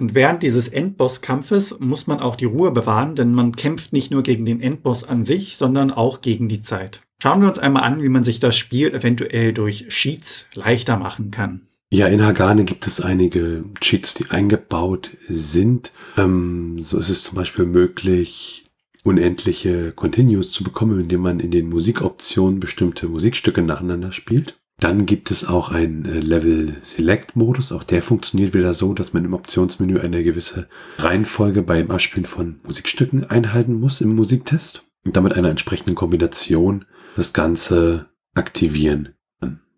Und 0.00 0.14
während 0.14 0.44
dieses 0.44 0.68
Endboss-Kampfes 0.68 1.80
muss 1.80 2.06
man 2.06 2.20
auch 2.20 2.36
die 2.36 2.44
Ruhe 2.44 2.70
bewahren, 2.70 3.16
denn 3.16 3.34
man 3.34 3.56
kämpft 3.56 3.92
nicht 3.92 4.12
nur 4.12 4.22
gegen 4.22 4.46
den 4.46 4.60
Endboss 4.60 5.02
an 5.02 5.24
sich, 5.24 5.56
sondern 5.56 5.90
auch 5.90 6.20
gegen 6.20 6.48
die 6.48 6.60
Zeit. 6.60 7.02
Schauen 7.20 7.40
wir 7.40 7.48
uns 7.48 7.58
einmal 7.58 7.82
an, 7.82 8.00
wie 8.00 8.08
man 8.08 8.22
sich 8.22 8.38
das 8.38 8.56
Spiel 8.56 8.94
eventuell 8.94 9.52
durch 9.52 9.88
Cheats 9.88 10.46
leichter 10.54 10.96
machen 10.96 11.32
kann. 11.32 11.62
Ja, 11.90 12.06
in 12.06 12.22
Hagane 12.22 12.64
gibt 12.64 12.86
es 12.86 13.00
einige 13.00 13.64
Cheats, 13.80 14.14
die 14.14 14.30
eingebaut 14.30 15.10
sind. 15.28 15.90
Ähm, 16.16 16.80
so 16.80 16.98
ist 16.98 17.08
es 17.08 17.24
zum 17.24 17.34
Beispiel 17.34 17.64
möglich, 17.64 18.64
unendliche 19.02 19.92
Continues 19.92 20.52
zu 20.52 20.62
bekommen, 20.62 21.00
indem 21.00 21.22
man 21.22 21.40
in 21.40 21.50
den 21.50 21.68
Musikoptionen 21.68 22.60
bestimmte 22.60 23.08
Musikstücke 23.08 23.62
nacheinander 23.62 24.12
spielt. 24.12 24.57
Dann 24.80 25.06
gibt 25.06 25.30
es 25.30 25.44
auch 25.44 25.70
einen 25.70 26.04
äh, 26.04 26.20
Level 26.20 26.76
Select 26.82 27.34
Modus. 27.34 27.72
Auch 27.72 27.82
der 27.82 28.02
funktioniert 28.02 28.54
wieder 28.54 28.74
so, 28.74 28.94
dass 28.94 29.12
man 29.12 29.24
im 29.24 29.34
Optionsmenü 29.34 29.98
eine 29.98 30.22
gewisse 30.22 30.68
Reihenfolge 30.98 31.62
beim 31.62 31.90
Abspielen 31.90 32.26
von 32.26 32.60
Musikstücken 32.62 33.28
einhalten 33.28 33.80
muss 33.80 34.00
im 34.00 34.14
Musiktest 34.14 34.84
und 35.04 35.16
damit 35.16 35.32
einer 35.32 35.50
entsprechenden 35.50 35.94
Kombination 35.94 36.84
das 37.16 37.32
Ganze 37.32 38.06
aktivieren 38.34 39.14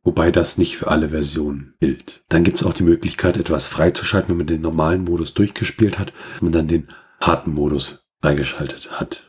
wobei 0.02 0.30
das 0.30 0.58
nicht 0.58 0.76
für 0.76 0.88
alle 0.88 1.10
Versionen 1.10 1.74
gilt. 1.80 2.22
Dann 2.28 2.44
gibt 2.44 2.58
es 2.58 2.64
auch 2.64 2.72
die 2.72 2.82
Möglichkeit, 2.82 3.36
etwas 3.36 3.66
freizuschalten, 3.66 4.30
wenn 4.30 4.38
man 4.38 4.46
den 4.46 4.62
normalen 4.62 5.04
Modus 5.04 5.34
durchgespielt 5.34 5.98
hat 5.98 6.12
und 6.40 6.52
dann 6.52 6.68
den 6.68 6.88
harten 7.20 7.52
Modus 7.52 8.06
freigeschaltet 8.20 8.90
hat. 8.92 9.24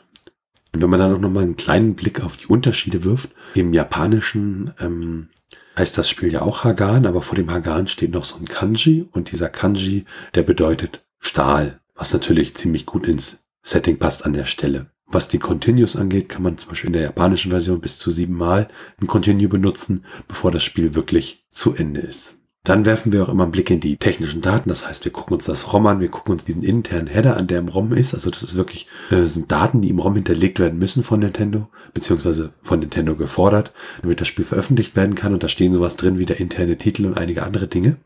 Und 0.74 0.82
wenn 0.82 0.90
man 0.90 1.00
dann 1.00 1.14
auch 1.14 1.20
nochmal 1.20 1.44
einen 1.44 1.58
kleinen 1.58 1.96
Blick 1.96 2.24
auf 2.24 2.38
die 2.38 2.48
Unterschiede 2.48 3.04
wirft, 3.04 3.32
im 3.56 3.74
Japanischen 3.74 4.74
ähm, 4.80 5.30
heißt 5.78 5.98
das 5.98 6.10
Spiel 6.10 6.32
ja 6.32 6.42
auch 6.42 6.64
Hagan, 6.64 7.06
aber 7.06 7.22
vor 7.22 7.36
dem 7.36 7.52
Hagan 7.52 7.88
steht 7.88 8.12
noch 8.12 8.24
so 8.24 8.38
ein 8.38 8.48
Kanji 8.48 9.08
und 9.12 9.32
dieser 9.32 9.50
Kanji, 9.50 10.06
der 10.36 10.44
bedeutet 10.44 11.06
Stahl, 11.20 11.80
was 11.96 12.14
natürlich 12.14 12.56
ziemlich 12.56 12.86
gut 12.86 13.08
ins 13.08 13.46
Setting 13.64 13.98
passt 13.98 14.26
an 14.26 14.34
der 14.34 14.46
Stelle. 14.46 14.88
Was 15.08 15.28
die 15.28 15.40
Continues 15.40 15.96
angeht, 15.96 16.30
kann 16.30 16.42
man 16.42 16.58
zum 16.58 16.70
Beispiel 16.70 16.88
in 16.88 16.94
der 16.94 17.04
japanischen 17.04 17.52
Version 17.52 17.82
bis 17.82 18.00
zu 18.00 18.12
siebenmal 18.12 18.70
ein 19.02 19.08
Continue 19.08 19.50
benutzen, 19.50 20.06
bevor 20.28 20.52
das 20.52 20.64
Spiel 20.64 20.96
wirklich 20.96 21.46
zu 21.50 21.76
Ende 21.76 22.02
ist. 22.02 22.41
Dann 22.64 22.86
werfen 22.86 23.12
wir 23.12 23.24
auch 23.24 23.30
immer 23.30 23.44
einen 23.44 23.52
Blick 23.52 23.72
in 23.72 23.80
die 23.80 23.98
technischen 23.98 24.42
Daten. 24.42 24.70
Das 24.70 24.88
heißt, 24.88 25.04
wir 25.04 25.12
gucken 25.12 25.36
uns 25.36 25.46
das 25.46 25.74
ROM 25.74 25.88
an, 25.88 26.00
wir 26.00 26.10
gucken 26.10 26.32
uns 26.32 26.46
diesen 26.46 26.62
internen 26.62 27.08
Header 27.08 27.36
an, 27.36 27.48
der 27.48 27.58
im 27.58 27.70
ROM 27.70 27.92
ist. 27.92 28.14
Also 28.14 28.30
das 28.30 28.44
ist 28.44 28.56
wirklich, 28.56 28.88
äh, 29.10 29.26
sind 29.26 29.52
Daten, 29.52 29.82
die 29.82 29.90
im 29.90 30.00
ROM 30.00 30.14
hinterlegt 30.14 30.60
werden 30.60 30.78
müssen 30.78 31.02
von 31.02 31.22
Nintendo, 31.22 31.70
beziehungsweise 31.96 32.54
von 32.62 32.80
Nintendo 32.80 33.16
gefordert, 33.16 33.74
damit 34.04 34.22
das 34.22 34.28
Spiel 34.28 34.46
veröffentlicht 34.46 34.96
werden 34.96 35.16
kann. 35.16 35.34
Und 35.34 35.42
da 35.42 35.48
stehen 35.48 35.74
sowas 35.74 35.98
drin 35.98 36.20
wie 36.20 36.26
der 36.26 36.40
interne 36.40 36.78
Titel 36.78 37.08
und 37.08 37.18
einige 37.18 37.44
andere 37.44 37.68
Dinge. 37.68 37.98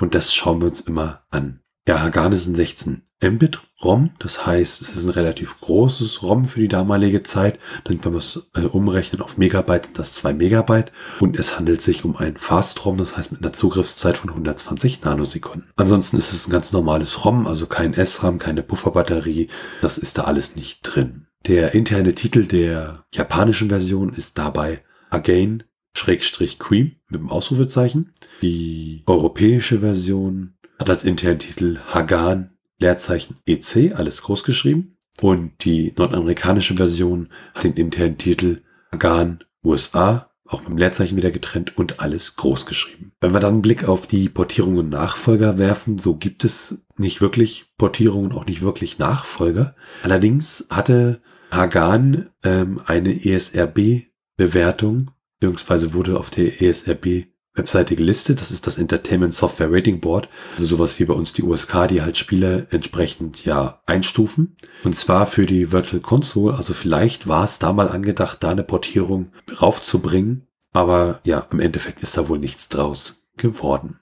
Und 0.00 0.14
das 0.14 0.34
schauen 0.34 0.60
wir 0.60 0.68
uns 0.68 0.82
immer 0.82 1.22
an. 1.30 1.60
Ja, 1.88 2.00
Hagan 2.00 2.32
ist 2.32 2.48
ein 2.48 2.56
16 2.56 3.02
Mbit 3.22 3.60
ROM. 3.80 4.10
Das 4.18 4.44
heißt, 4.44 4.82
es 4.82 4.96
ist 4.96 5.04
ein 5.04 5.10
relativ 5.10 5.60
großes 5.60 6.20
ROM 6.24 6.46
für 6.46 6.58
die 6.58 6.66
damalige 6.66 7.22
Zeit. 7.22 7.60
Dann, 7.84 8.04
wenn 8.04 8.12
wir 8.12 8.18
es 8.18 8.50
äh, 8.56 8.62
umrechnen 8.62 9.22
auf 9.22 9.38
Megabyte, 9.38 9.86
sind 9.86 9.98
das 10.00 10.12
2 10.14 10.32
Megabyte. 10.32 10.90
Und 11.20 11.38
es 11.38 11.56
handelt 11.56 11.80
sich 11.80 12.04
um 12.04 12.16
ein 12.16 12.38
Fast 12.38 12.84
ROM, 12.84 12.96
das 12.96 13.16
heißt 13.16 13.30
mit 13.30 13.42
einer 13.42 13.52
Zugriffszeit 13.52 14.18
von 14.18 14.30
120 14.30 15.02
Nanosekunden. 15.02 15.70
Ansonsten 15.76 16.16
ist 16.16 16.32
es 16.32 16.48
ein 16.48 16.50
ganz 16.50 16.72
normales 16.72 17.24
ROM, 17.24 17.46
also 17.46 17.66
kein 17.66 17.94
SRAM, 17.94 18.40
keine 18.40 18.64
Pufferbatterie. 18.64 19.46
Das 19.80 19.96
ist 19.96 20.18
da 20.18 20.24
alles 20.24 20.56
nicht 20.56 20.80
drin. 20.82 21.28
Der 21.46 21.72
interne 21.74 22.16
Titel 22.16 22.46
der 22.46 23.04
japanischen 23.14 23.68
Version 23.68 24.12
ist 24.12 24.38
dabei 24.38 24.82
Again 25.10 25.62
Schrägstrich 25.96 26.58
Cream 26.58 26.96
mit 27.08 27.20
dem 27.20 27.30
Ausrufezeichen. 27.30 28.12
Die 28.42 29.02
europäische 29.06 29.80
Version 29.80 30.55
hat 30.78 30.90
als 30.90 31.04
internen 31.04 31.38
Titel 31.38 31.78
Hagan 31.88 32.56
Leerzeichen 32.78 33.36
EC, 33.46 33.94
alles 33.96 34.22
groß 34.22 34.44
geschrieben. 34.44 34.96
Und 35.20 35.64
die 35.64 35.94
nordamerikanische 35.96 36.74
Version 36.74 37.30
hat 37.54 37.64
den 37.64 37.74
internen 37.74 38.18
Titel 38.18 38.62
Hagan 38.92 39.44
USA, 39.64 40.30
auch 40.44 40.60
mit 40.60 40.68
dem 40.68 40.78
Leerzeichen 40.78 41.16
wieder 41.16 41.30
getrennt 41.30 41.76
und 41.76 42.00
alles 42.00 42.36
groß 42.36 42.66
geschrieben. 42.66 43.12
Wenn 43.20 43.32
wir 43.32 43.40
dann 43.40 43.54
einen 43.54 43.62
Blick 43.62 43.88
auf 43.88 44.06
die 44.06 44.28
Portierungen 44.28 44.78
und 44.78 44.90
Nachfolger 44.90 45.58
werfen, 45.58 45.98
so 45.98 46.16
gibt 46.16 46.44
es 46.44 46.86
nicht 46.96 47.20
wirklich 47.20 47.72
Portierungen, 47.78 48.32
auch 48.32 48.46
nicht 48.46 48.62
wirklich 48.62 48.98
Nachfolger. 48.98 49.74
Allerdings 50.02 50.66
hatte 50.70 51.20
Hagan 51.50 52.30
ähm, 52.44 52.80
eine 52.86 53.24
ESRB-Bewertung, 53.24 55.10
beziehungsweise 55.40 55.94
wurde 55.94 56.18
auf 56.18 56.30
der 56.30 56.60
ESRB 56.62 57.26
Webseite 57.56 57.96
gelistet. 57.96 58.40
Das 58.40 58.50
ist 58.50 58.66
das 58.66 58.78
Entertainment 58.78 59.34
Software 59.34 59.72
Rating 59.72 60.00
Board. 60.00 60.28
Also 60.54 60.66
sowas 60.66 60.98
wie 61.00 61.04
bei 61.04 61.14
uns 61.14 61.32
die 61.32 61.42
USK, 61.42 61.88
die 61.88 62.02
halt 62.02 62.16
Spiele 62.16 62.66
entsprechend 62.70 63.44
ja 63.44 63.80
einstufen. 63.86 64.56
Und 64.84 64.94
zwar 64.94 65.26
für 65.26 65.46
die 65.46 65.72
Virtual 65.72 66.00
Console. 66.00 66.56
Also 66.56 66.74
vielleicht 66.74 67.26
war 67.26 67.44
es 67.44 67.58
da 67.58 67.72
mal 67.72 67.88
angedacht, 67.88 68.42
da 68.42 68.50
eine 68.50 68.64
Portierung 68.64 69.32
raufzubringen. 69.60 70.46
Aber 70.72 71.20
ja, 71.24 71.46
im 71.50 71.60
Endeffekt 71.60 72.02
ist 72.02 72.16
da 72.16 72.28
wohl 72.28 72.38
nichts 72.38 72.68
draus 72.68 73.26
geworden. 73.36 73.98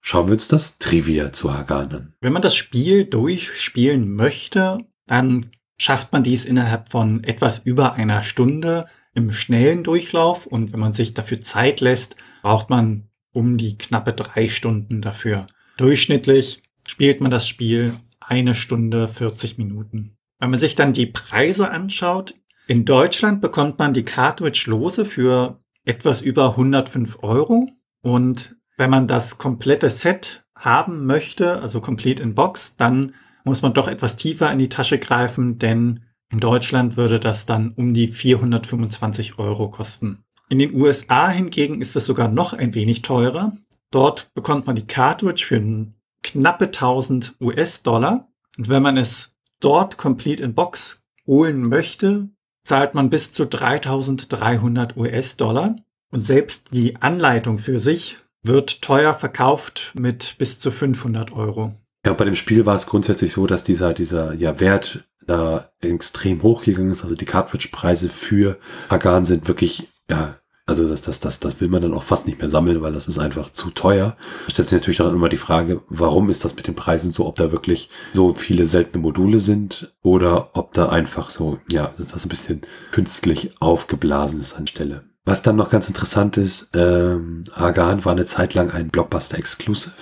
Schauen 0.00 0.28
wir 0.28 0.32
uns 0.34 0.48
das 0.48 0.78
Trivia 0.78 1.32
zu 1.32 1.52
Hagan 1.52 1.92
an. 1.92 2.14
Wenn 2.20 2.32
man 2.32 2.42
das 2.42 2.54
Spiel 2.54 3.04
durchspielen 3.04 4.14
möchte, 4.14 4.78
dann 5.06 5.50
schafft 5.78 6.12
man 6.12 6.22
dies 6.22 6.44
innerhalb 6.44 6.90
von 6.90 7.24
etwas 7.24 7.58
über 7.58 7.94
einer 7.94 8.22
Stunde 8.22 8.86
im 9.18 9.32
schnellen 9.32 9.84
Durchlauf 9.84 10.46
und 10.46 10.72
wenn 10.72 10.80
man 10.80 10.94
sich 10.94 11.12
dafür 11.12 11.40
Zeit 11.40 11.80
lässt, 11.80 12.16
braucht 12.42 12.70
man 12.70 13.08
um 13.32 13.58
die 13.58 13.76
knappe 13.76 14.12
drei 14.12 14.48
Stunden 14.48 15.02
dafür. 15.02 15.46
Durchschnittlich 15.76 16.62
spielt 16.86 17.20
man 17.20 17.30
das 17.30 17.46
Spiel 17.46 17.94
eine 18.20 18.54
Stunde 18.54 19.08
40 19.08 19.58
Minuten. 19.58 20.16
Wenn 20.38 20.50
man 20.50 20.60
sich 20.60 20.74
dann 20.74 20.92
die 20.92 21.06
Preise 21.06 21.70
anschaut, 21.70 22.34
in 22.66 22.84
Deutschland 22.84 23.40
bekommt 23.40 23.78
man 23.78 23.92
die 23.92 24.04
Cartridge 24.04 24.64
lose 24.68 25.04
für 25.04 25.60
etwas 25.84 26.20
über 26.20 26.50
105 26.50 27.22
Euro 27.22 27.68
und 28.02 28.56
wenn 28.76 28.90
man 28.90 29.08
das 29.08 29.38
komplette 29.38 29.90
Set 29.90 30.44
haben 30.54 31.06
möchte, 31.06 31.60
also 31.60 31.80
Complete 31.80 32.22
in 32.22 32.34
Box, 32.34 32.76
dann 32.76 33.14
muss 33.44 33.62
man 33.62 33.74
doch 33.74 33.88
etwas 33.88 34.16
tiefer 34.16 34.52
in 34.52 34.58
die 34.58 34.68
Tasche 34.68 34.98
greifen, 34.98 35.58
denn 35.58 36.04
in 36.30 36.40
Deutschland 36.40 36.96
würde 36.96 37.18
das 37.18 37.46
dann 37.46 37.72
um 37.72 37.94
die 37.94 38.08
425 38.08 39.38
Euro 39.38 39.70
kosten. 39.70 40.24
In 40.48 40.58
den 40.58 40.74
USA 40.74 41.28
hingegen 41.28 41.80
ist 41.80 41.96
es 41.96 42.06
sogar 42.06 42.28
noch 42.28 42.52
ein 42.52 42.74
wenig 42.74 43.02
teurer. 43.02 43.52
Dort 43.90 44.32
bekommt 44.34 44.66
man 44.66 44.76
die 44.76 44.86
Cartridge 44.86 45.44
für 45.46 45.86
knappe 46.22 46.66
1000 46.66 47.34
US-Dollar. 47.40 48.28
Und 48.56 48.68
wenn 48.68 48.82
man 48.82 48.96
es 48.96 49.34
dort 49.60 49.96
complete 49.96 50.42
in 50.42 50.54
Box 50.54 51.04
holen 51.26 51.62
möchte, 51.62 52.28
zahlt 52.64 52.94
man 52.94 53.10
bis 53.10 53.32
zu 53.32 53.46
3300 53.46 54.96
US-Dollar. 54.96 55.76
Und 56.10 56.26
selbst 56.26 56.68
die 56.72 56.96
Anleitung 56.96 57.58
für 57.58 57.78
sich 57.78 58.18
wird 58.42 58.82
teuer 58.82 59.14
verkauft 59.14 59.92
mit 59.94 60.36
bis 60.38 60.58
zu 60.58 60.70
500 60.70 61.32
Euro. 61.32 61.74
Ja, 62.08 62.14
bei 62.14 62.24
dem 62.24 62.36
Spiel 62.36 62.64
war 62.64 62.74
es 62.74 62.86
grundsätzlich 62.86 63.34
so, 63.34 63.46
dass 63.46 63.64
dieser, 63.64 63.92
dieser 63.92 64.32
ja, 64.32 64.60
Wert 64.60 65.04
da 65.26 65.68
extrem 65.82 66.42
hochgegangen 66.42 66.90
ist. 66.90 67.02
Also 67.02 67.14
die 67.14 67.26
Cartridge-Preise 67.26 68.08
für 68.08 68.56
Hagan 68.88 69.26
sind 69.26 69.46
wirklich, 69.46 69.88
ja, 70.08 70.36
also 70.64 70.88
das, 70.88 71.02
das, 71.02 71.20
das, 71.20 71.38
das 71.38 71.60
will 71.60 71.68
man 71.68 71.82
dann 71.82 71.92
auch 71.92 72.02
fast 72.02 72.26
nicht 72.26 72.38
mehr 72.38 72.48
sammeln, 72.48 72.80
weil 72.80 72.94
das 72.94 73.08
ist 73.08 73.18
einfach 73.18 73.52
zu 73.52 73.68
teuer. 73.72 74.16
Da 74.46 74.50
stellt 74.52 74.70
sich 74.70 74.78
natürlich 74.78 74.96
dann 74.96 75.14
immer 75.14 75.28
die 75.28 75.36
Frage, 75.36 75.82
warum 75.90 76.30
ist 76.30 76.46
das 76.46 76.56
mit 76.56 76.66
den 76.66 76.74
Preisen 76.74 77.12
so, 77.12 77.26
ob 77.26 77.34
da 77.34 77.52
wirklich 77.52 77.90
so 78.14 78.32
viele 78.32 78.64
seltene 78.64 79.02
Module 79.02 79.38
sind 79.38 79.94
oder 80.00 80.56
ob 80.56 80.72
da 80.72 80.88
einfach 80.88 81.28
so, 81.28 81.58
ja, 81.70 81.92
das 81.98 82.14
ein 82.14 82.30
bisschen 82.30 82.62
künstlich 82.90 83.50
aufgeblasen 83.60 84.40
ist 84.40 84.54
an 84.54 84.66
Stelle. 84.66 85.04
Was 85.26 85.42
dann 85.42 85.56
noch 85.56 85.68
ganz 85.68 85.88
interessant 85.88 86.38
ist, 86.38 86.70
ähm, 86.74 87.44
Hagan 87.52 88.06
war 88.06 88.12
eine 88.12 88.24
Zeit 88.24 88.54
lang 88.54 88.70
ein 88.70 88.88
Blockbuster-Exclusive. 88.88 89.92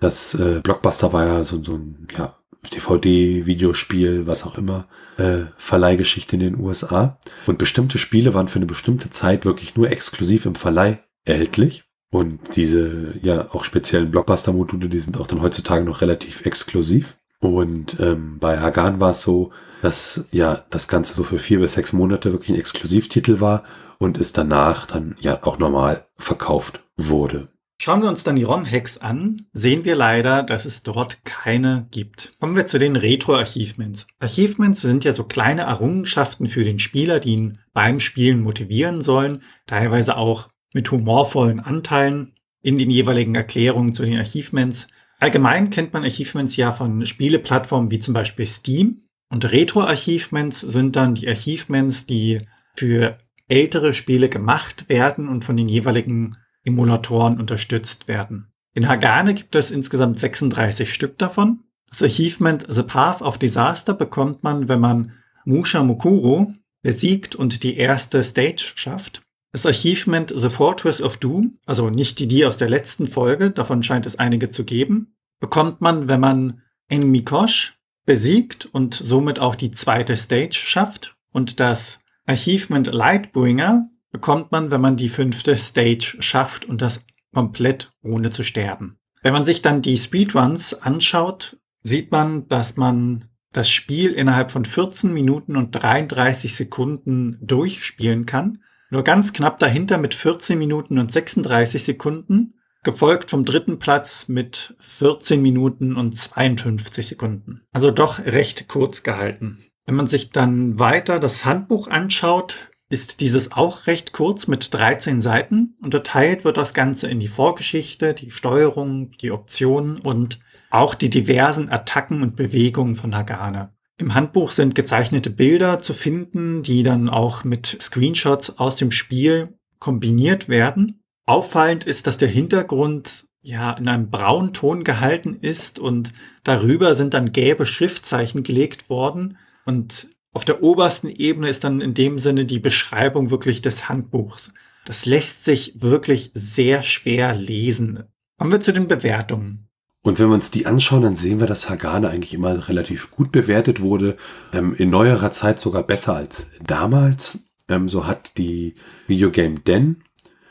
Das 0.00 0.34
äh, 0.34 0.60
Blockbuster 0.62 1.12
war 1.12 1.26
ja 1.26 1.42
so, 1.44 1.62
so 1.62 1.74
ein 1.74 2.06
ja, 2.16 2.36
DVD, 2.74 3.46
Videospiel, 3.46 4.26
was 4.26 4.44
auch 4.44 4.56
immer, 4.56 4.86
äh, 5.16 5.44
Verleihgeschichte 5.56 6.36
in 6.36 6.40
den 6.40 6.60
USA. 6.60 7.18
Und 7.46 7.58
bestimmte 7.58 7.98
Spiele 7.98 8.34
waren 8.34 8.48
für 8.48 8.58
eine 8.58 8.66
bestimmte 8.66 9.10
Zeit 9.10 9.44
wirklich 9.44 9.76
nur 9.76 9.90
exklusiv 9.90 10.46
im 10.46 10.54
Verleih 10.54 11.00
erhältlich. 11.24 11.84
Und 12.10 12.56
diese 12.56 13.14
ja 13.22 13.48
auch 13.52 13.64
speziellen 13.64 14.10
Blockbuster-Module, 14.10 14.88
die 14.88 14.98
sind 14.98 15.20
auch 15.20 15.26
dann 15.26 15.42
heutzutage 15.42 15.84
noch 15.84 16.00
relativ 16.00 16.46
exklusiv. 16.46 17.18
Und 17.40 18.00
ähm, 18.00 18.38
bei 18.40 18.58
Hagan 18.58 18.98
war 18.98 19.10
es 19.10 19.22
so, 19.22 19.52
dass 19.82 20.24
ja 20.32 20.64
das 20.70 20.88
Ganze 20.88 21.14
so 21.14 21.22
für 21.22 21.38
vier 21.38 21.60
bis 21.60 21.74
sechs 21.74 21.92
Monate 21.92 22.32
wirklich 22.32 22.50
ein 22.50 22.60
Exklusivtitel 22.60 23.40
war 23.40 23.64
und 23.98 24.18
es 24.18 24.32
danach 24.32 24.86
dann 24.86 25.16
ja 25.20 25.42
auch 25.44 25.58
normal 25.58 26.06
verkauft 26.16 26.82
wurde. 26.96 27.48
Schauen 27.80 28.02
wir 28.02 28.08
uns 28.08 28.24
dann 28.24 28.34
die 28.34 28.42
ROM-Hacks 28.42 28.98
an, 28.98 29.46
sehen 29.52 29.84
wir 29.84 29.94
leider, 29.94 30.42
dass 30.42 30.64
es 30.64 30.82
dort 30.82 31.24
keine 31.24 31.86
gibt. 31.92 32.32
Kommen 32.40 32.56
wir 32.56 32.66
zu 32.66 32.80
den 32.80 32.96
Retro-Achievements. 32.96 34.08
Achievements 34.18 34.80
sind 34.80 35.04
ja 35.04 35.12
so 35.12 35.22
kleine 35.22 35.62
Errungenschaften 35.62 36.48
für 36.48 36.64
den 36.64 36.80
Spieler, 36.80 37.20
die 37.20 37.34
ihn 37.34 37.58
beim 37.72 38.00
Spielen 38.00 38.40
motivieren 38.42 39.00
sollen, 39.00 39.42
teilweise 39.66 40.16
auch 40.16 40.48
mit 40.74 40.90
humorvollen 40.90 41.60
Anteilen 41.60 42.34
in 42.62 42.78
den 42.78 42.90
jeweiligen 42.90 43.36
Erklärungen 43.36 43.94
zu 43.94 44.04
den 44.04 44.18
Achievements. 44.18 44.88
Allgemein 45.20 45.70
kennt 45.70 45.92
man 45.92 46.04
Achievements 46.04 46.56
ja 46.56 46.72
von 46.72 47.06
Spieleplattformen 47.06 47.92
wie 47.92 48.00
zum 48.00 48.12
Beispiel 48.12 48.48
Steam. 48.48 49.02
Und 49.30 49.44
Retro-Achievements 49.44 50.60
sind 50.60 50.96
dann 50.96 51.14
die 51.14 51.28
Achievements, 51.28 52.06
die 52.06 52.40
für 52.74 53.18
ältere 53.46 53.92
Spiele 53.94 54.28
gemacht 54.28 54.88
werden 54.88 55.28
und 55.28 55.44
von 55.44 55.56
den 55.56 55.68
jeweiligen 55.68 56.36
Emulatoren 56.64 57.38
unterstützt 57.38 58.08
werden. 58.08 58.52
In 58.74 58.88
Hagane 58.88 59.34
gibt 59.34 59.54
es 59.54 59.70
insgesamt 59.70 60.18
36 60.18 60.92
Stück 60.92 61.18
davon. 61.18 61.60
Das 61.88 62.02
Achievement 62.02 62.66
The 62.68 62.82
Path 62.82 63.22
of 63.22 63.38
Disaster 63.38 63.94
bekommt 63.94 64.42
man, 64.42 64.68
wenn 64.68 64.80
man 64.80 65.12
Musha 65.44 65.82
Mukuro 65.82 66.52
besiegt 66.82 67.34
und 67.34 67.62
die 67.62 67.76
erste 67.76 68.22
Stage 68.22 68.72
schafft. 68.74 69.22
Das 69.52 69.64
Achievement 69.64 70.32
The 70.34 70.50
Fortress 70.50 71.00
of 71.00 71.16
Doom, 71.16 71.58
also 71.64 71.88
nicht 71.88 72.18
die, 72.18 72.28
die 72.28 72.44
aus 72.44 72.58
der 72.58 72.68
letzten 72.68 73.06
Folge, 73.06 73.50
davon 73.50 73.82
scheint 73.82 74.06
es 74.06 74.18
einige 74.18 74.50
zu 74.50 74.64
geben, 74.64 75.16
bekommt 75.40 75.80
man, 75.80 76.06
wenn 76.06 76.20
man 76.20 76.62
Enemy 76.88 77.24
Kosh 77.24 77.78
besiegt 78.04 78.66
und 78.66 78.94
somit 78.94 79.38
auch 79.38 79.54
die 79.54 79.70
zweite 79.70 80.16
Stage 80.16 80.54
schafft. 80.54 81.16
Und 81.32 81.60
das 81.60 82.00
Achievement 82.26 82.88
Lightbringer 82.88 83.90
bekommt 84.10 84.52
man, 84.52 84.70
wenn 84.70 84.80
man 84.80 84.96
die 84.96 85.08
fünfte 85.08 85.56
Stage 85.56 86.16
schafft 86.20 86.64
und 86.64 86.82
das 86.82 87.04
komplett 87.32 87.90
ohne 88.02 88.30
zu 88.30 88.42
sterben. 88.42 88.98
Wenn 89.22 89.32
man 89.32 89.44
sich 89.44 89.62
dann 89.62 89.82
die 89.82 89.98
Speedruns 89.98 90.74
anschaut, 90.74 91.58
sieht 91.82 92.12
man, 92.12 92.48
dass 92.48 92.76
man 92.76 93.26
das 93.52 93.70
Spiel 93.70 94.12
innerhalb 94.12 94.50
von 94.50 94.64
14 94.64 95.12
Minuten 95.12 95.56
und 95.56 95.72
33 95.72 96.54
Sekunden 96.54 97.38
durchspielen 97.40 98.26
kann. 98.26 98.62
Nur 98.90 99.04
ganz 99.04 99.32
knapp 99.32 99.58
dahinter 99.58 99.98
mit 99.98 100.14
14 100.14 100.58
Minuten 100.58 100.98
und 100.98 101.12
36 101.12 101.82
Sekunden, 101.82 102.54
gefolgt 102.84 103.30
vom 103.30 103.44
dritten 103.44 103.78
Platz 103.78 104.28
mit 104.28 104.74
14 104.80 105.42
Minuten 105.42 105.96
und 105.96 106.18
52 106.18 107.06
Sekunden. 107.06 107.62
Also 107.72 107.90
doch 107.90 108.18
recht 108.20 108.68
kurz 108.68 109.02
gehalten. 109.02 109.58
Wenn 109.84 109.96
man 109.96 110.06
sich 110.06 110.30
dann 110.30 110.78
weiter 110.78 111.18
das 111.18 111.44
Handbuch 111.44 111.88
anschaut, 111.88 112.67
ist 112.90 113.20
dieses 113.20 113.52
auch 113.52 113.86
recht 113.86 114.12
kurz 114.12 114.46
mit 114.46 114.72
13 114.72 115.20
Seiten. 115.20 115.76
Unterteilt 115.82 116.44
wird 116.44 116.56
das 116.56 116.72
Ganze 116.72 117.08
in 117.08 117.20
die 117.20 117.28
Vorgeschichte, 117.28 118.14
die 118.14 118.30
Steuerung, 118.30 119.12
die 119.18 119.30
Optionen 119.30 119.98
und 119.98 120.40
auch 120.70 120.94
die 120.94 121.10
diversen 121.10 121.70
Attacken 121.70 122.22
und 122.22 122.36
Bewegungen 122.36 122.96
von 122.96 123.14
Hagane. 123.14 123.72
Im 123.98 124.14
Handbuch 124.14 124.52
sind 124.52 124.74
gezeichnete 124.74 125.30
Bilder 125.30 125.80
zu 125.80 125.92
finden, 125.92 126.62
die 126.62 126.82
dann 126.82 127.08
auch 127.08 127.44
mit 127.44 127.76
Screenshots 127.80 128.58
aus 128.58 128.76
dem 128.76 128.92
Spiel 128.92 129.58
kombiniert 129.80 130.48
werden. 130.48 131.02
Auffallend 131.26 131.84
ist, 131.84 132.06
dass 132.06 132.16
der 132.16 132.28
Hintergrund 132.28 133.26
ja 133.42 133.72
in 133.72 133.88
einem 133.88 134.10
braunen 134.10 134.52
Ton 134.52 134.84
gehalten 134.84 135.34
ist 135.34 135.78
und 135.78 136.12
darüber 136.44 136.94
sind 136.94 137.14
dann 137.14 137.32
gelbe 137.32 137.66
Schriftzeichen 137.66 138.42
gelegt 138.42 138.88
worden 138.88 139.36
und 139.64 140.08
auf 140.38 140.44
der 140.44 140.62
obersten 140.62 141.08
Ebene 141.08 141.48
ist 141.48 141.64
dann 141.64 141.80
in 141.80 141.94
dem 141.94 142.20
Sinne 142.20 142.44
die 142.44 142.60
Beschreibung 142.60 143.32
wirklich 143.32 143.60
des 143.60 143.88
Handbuchs. 143.88 144.52
Das 144.84 145.04
lässt 145.04 145.44
sich 145.44 145.82
wirklich 145.82 146.30
sehr 146.32 146.84
schwer 146.84 147.34
lesen. 147.34 148.04
Kommen 148.38 148.52
wir 148.52 148.60
zu 148.60 148.72
den 148.72 148.86
Bewertungen. 148.86 149.66
Und 150.02 150.20
wenn 150.20 150.28
wir 150.28 150.34
uns 150.34 150.52
die 150.52 150.64
anschauen, 150.64 151.02
dann 151.02 151.16
sehen 151.16 151.40
wir, 151.40 151.48
dass 151.48 151.68
Hagane 151.68 152.08
eigentlich 152.08 152.34
immer 152.34 152.68
relativ 152.68 153.10
gut 153.10 153.32
bewertet 153.32 153.80
wurde. 153.80 154.16
Ähm, 154.52 154.76
in 154.76 154.90
neuerer 154.90 155.32
Zeit 155.32 155.58
sogar 155.58 155.82
besser 155.82 156.14
als 156.14 156.52
damals. 156.64 157.40
Ähm, 157.68 157.88
so 157.88 158.06
hat 158.06 158.38
die 158.38 158.76
Videogame 159.08 159.58
Den 159.58 160.04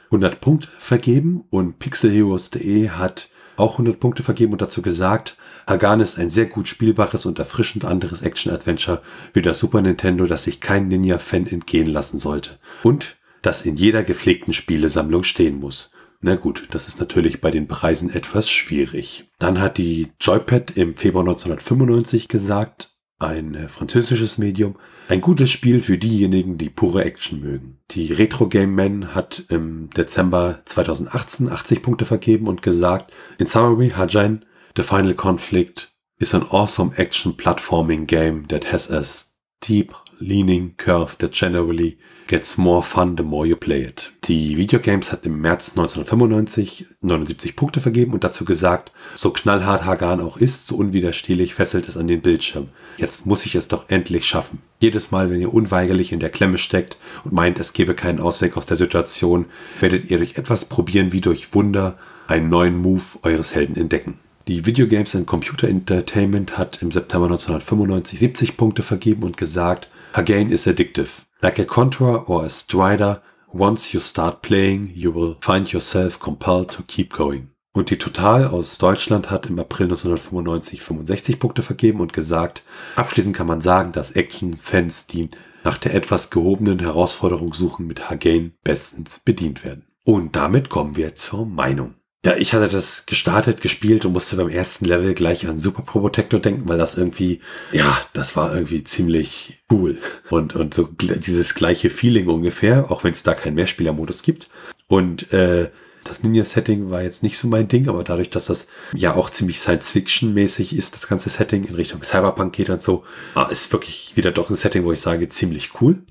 100 0.08 0.42
Punkte 0.42 0.68
vergeben 0.68 1.46
und 1.50 1.80
pixelheroes.de 1.80 2.90
hat 2.90 3.30
auch 3.58 3.74
100 3.74 4.00
Punkte 4.00 4.24
vergeben 4.24 4.54
und 4.54 4.62
dazu 4.62 4.82
gesagt, 4.82 5.38
Hagane 5.68 6.04
ist 6.04 6.18
ein 6.18 6.30
sehr 6.30 6.46
gut 6.46 6.68
spielbares 6.68 7.26
und 7.26 7.40
erfrischend 7.40 7.86
anderes 7.86 8.22
Action-Adventure 8.22 9.02
für 9.34 9.42
das 9.42 9.60
Super 9.60 9.82
Nintendo, 9.82 10.26
das 10.26 10.44
sich 10.44 10.62
kein 10.62 10.88
Ninja-Fan 10.88 11.48
entgehen 11.48 11.88
lassen 11.88 12.20
sollte. 12.20 12.60
Und 12.84 13.18
das 13.42 13.62
in 13.62 13.76
jeder 13.76 14.04
gepflegten 14.04 14.54
Spielesammlung 14.54 15.24
stehen 15.24 15.60
muss. 15.60 15.92
Na 16.20 16.36
gut, 16.36 16.68
das 16.72 16.88
ist 16.88 17.00
natürlich 17.00 17.42
bei 17.42 17.52
den 17.52 17.68
Preisen 17.68 18.10
etwas 18.10 18.50
schwierig. 18.50 19.30
Dann 19.38 19.62
hat 19.62 19.78
die 19.78 20.08
Joypad 20.20 20.72
im 20.72 20.96
Februar 20.96 21.24
1995 21.24 22.28
gesagt, 22.28 22.97
ein 23.20 23.56
äh, 23.56 23.68
französisches 23.68 24.38
Medium, 24.38 24.76
ein 25.10 25.22
gutes 25.22 25.50
Spiel 25.50 25.80
für 25.80 25.98
diejenigen, 25.98 26.58
die 26.58 26.70
pure 26.70 27.04
Action 27.04 27.40
mögen. 27.40 27.80
Die 27.92 28.14
Retro 28.14 28.48
Game 28.48 28.76
Man 28.76 29.16
hat 29.16 29.44
im 29.50 29.90
Dezember 29.92 30.60
2018 30.66 31.50
80 31.50 31.82
Punkte 31.82 32.06
vergeben 32.06 32.48
und 32.48 32.62
gesagt, 32.62 33.14
in 33.40 33.48
summary, 33.48 33.90
Hajain, 33.90 34.46
The 34.76 34.84
Final 34.84 35.16
Conflict 35.16 35.92
is 36.20 36.34
an 36.34 36.44
awesome 36.44 36.92
action 36.98 37.36
platforming 37.36 38.06
game 38.06 38.48
that 38.50 38.72
has 38.72 38.92
a 38.92 39.04
steep 39.04 39.96
leaning 40.20 40.76
curve 40.78 41.18
that 41.20 41.32
generally 41.32 41.98
gets 42.28 42.58
more 42.58 42.84
fun 42.84 43.16
the 43.18 43.24
more 43.24 43.48
you 43.48 43.56
play 43.56 43.82
it. 43.82 44.12
Die 44.26 44.58
Videogames 44.58 45.12
hat 45.12 45.26
im 45.26 45.40
März 45.40 45.72
1995 45.72 46.86
79 47.02 47.56
Punkte 47.56 47.80
vergeben 47.80 48.14
und 48.14 48.24
dazu 48.24 48.46
gesagt, 48.46 48.92
so 49.16 49.32
knallhart 49.32 49.86
Hagan 49.86 50.22
auch 50.22 50.38
ist, 50.38 50.68
so 50.68 50.76
unwiderstehlich 50.76 51.54
fesselt 51.54 51.88
es 51.88 51.98
an 51.98 52.08
den 52.08 52.22
Bildschirm. 52.22 52.68
Jetzt 52.98 53.26
muss 53.26 53.46
ich 53.46 53.56
es 53.56 53.68
doch 53.68 53.86
endlich 53.90 54.26
schaffen. 54.26 54.62
Jedes 54.80 55.12
Mal, 55.12 55.30
wenn 55.30 55.42
ihr 55.42 55.54
unweigerlich 55.54 56.12
in 56.12 56.20
der 56.20 56.30
Klemme 56.30 56.58
steckt 56.58 56.98
und 57.24 57.34
meint, 57.34 57.60
es 57.60 57.74
gebe 57.74 57.96
keinen 57.96 58.20
Ausweg 58.20 58.58
aus 58.58 58.66
der 58.66 58.78
Situation, 58.78 59.46
werdet 59.80 60.12
ihr 60.12 60.18
durch 60.18 60.38
etwas 60.38 60.66
probieren 60.66 61.14
wie 61.14 61.22
durch 61.22 61.54
Wunder 61.54 61.98
einen 62.28 62.50
neuen 62.50 62.78
Move 62.78 63.04
eures 63.24 63.56
Helden 63.56 63.78
entdecken. 63.78 64.20
Die 64.48 64.66
Videogames 64.66 65.14
and 65.14 65.28
Computer 65.28 65.68
Entertainment 65.68 66.58
hat 66.58 66.82
im 66.82 66.92
September 66.92 67.26
1995 67.26 68.20
70 68.20 68.58
Punkte 68.58 68.82
vergeben 68.82 69.24
und 69.24 69.36
gesagt, 69.36 69.90
Again 70.18 70.50
is 70.50 70.66
addictive. 70.66 71.26
Like 71.44 71.60
a 71.60 71.66
Contra 71.66 72.24
or 72.24 72.44
a 72.44 72.50
Strider, 72.50 73.22
once 73.54 73.94
you 73.94 74.00
start 74.00 74.42
playing, 74.42 74.92
you 74.96 75.14
will 75.14 75.38
find 75.42 75.72
yourself 75.72 76.20
compelled 76.20 76.72
to 76.72 76.82
keep 76.82 77.14
going. 77.14 77.52
Und 77.72 77.92
die 77.92 78.00
Total 78.00 78.48
aus 78.48 78.80
Deutschland 78.80 79.30
hat 79.30 79.46
im 79.46 79.60
April 79.60 79.86
1995 79.86 80.82
65 80.82 81.40
Punkte 81.40 81.62
vergeben 81.62 82.00
und 82.00 82.14
gesagt, 82.14 82.64
abschließend 82.96 83.36
kann 83.36 83.46
man 83.46 83.62
sagen, 83.62 83.92
dass 83.92 84.10
Action-Fans, 84.10 85.06
die 85.06 85.30
nach 85.64 85.78
der 85.78 85.94
etwas 85.94 86.32
gehobenen 86.32 86.80
Herausforderung 86.80 87.54
suchen, 87.54 87.86
mit 87.86 88.10
Hagain 88.10 88.56
bestens 88.64 89.20
bedient 89.24 89.64
werden. 89.64 89.86
Und 90.04 90.36
damit 90.36 90.70
kommen 90.70 90.96
wir 90.96 91.14
zur 91.14 91.46
Meinung. 91.46 91.94
Ja, 92.26 92.36
ich 92.36 92.54
hatte 92.54 92.68
das 92.68 93.06
gestartet, 93.06 93.62
gespielt 93.62 94.04
und 94.04 94.14
musste 94.14 94.36
beim 94.36 94.50
ersten 94.50 94.86
Level 94.86 95.14
gleich 95.14 95.48
an 95.48 95.58
Super 95.58 95.84
Protector 95.84 96.40
denken, 96.40 96.68
weil 96.68 96.78
das 96.78 96.98
irgendwie, 96.98 97.42
ja, 97.72 97.98
das 98.14 98.36
war 98.36 98.54
irgendwie 98.54 98.84
ziemlich 98.84 99.64
cool. 99.72 99.98
Und, 100.30 100.56
und 100.56 100.74
so 100.74 100.90
dieses 100.98 101.56
gleiche 101.56 101.90
Feeling 101.90 102.28
ungefähr, 102.28 102.92
auch 102.92 103.04
wenn 103.04 103.14
es 103.14 103.24
da 103.24 103.34
keinen 103.34 103.56
Mehrspielermodus 103.56 104.24
gibt. 104.24 104.50
Und 104.88 105.32
äh, 105.32 105.70
das 106.04 106.24
Ninja-Setting 106.24 106.90
war 106.90 107.04
jetzt 107.04 107.22
nicht 107.24 107.38
so 107.38 107.48
mein 107.48 107.68
Ding, 107.68 107.88
aber 107.88 108.04
dadurch, 108.04 108.30
dass 108.30 108.46
das 108.46 108.68
ja 108.94 109.14
auch 109.14 109.30
ziemlich 109.30 109.60
Science-Fiction-mäßig 109.60 110.76
ist, 110.76 110.96
das 110.96 111.08
ganze 111.08 111.30
Setting 111.30 111.66
in 111.66 111.76
Richtung 111.76 112.04
Cyberpunk 112.04 112.54
geht 112.54 112.70
und 112.70 112.82
so, 112.82 113.04
ah, 113.36 113.44
ist 113.44 113.72
wirklich 113.72 114.14
wieder 114.16 114.32
doch 114.32 114.50
ein 114.50 114.56
Setting, 114.56 114.84
wo 114.84 114.92
ich 114.92 115.02
sage, 115.02 115.30
ziemlich 115.30 115.82
cool. 115.82 116.02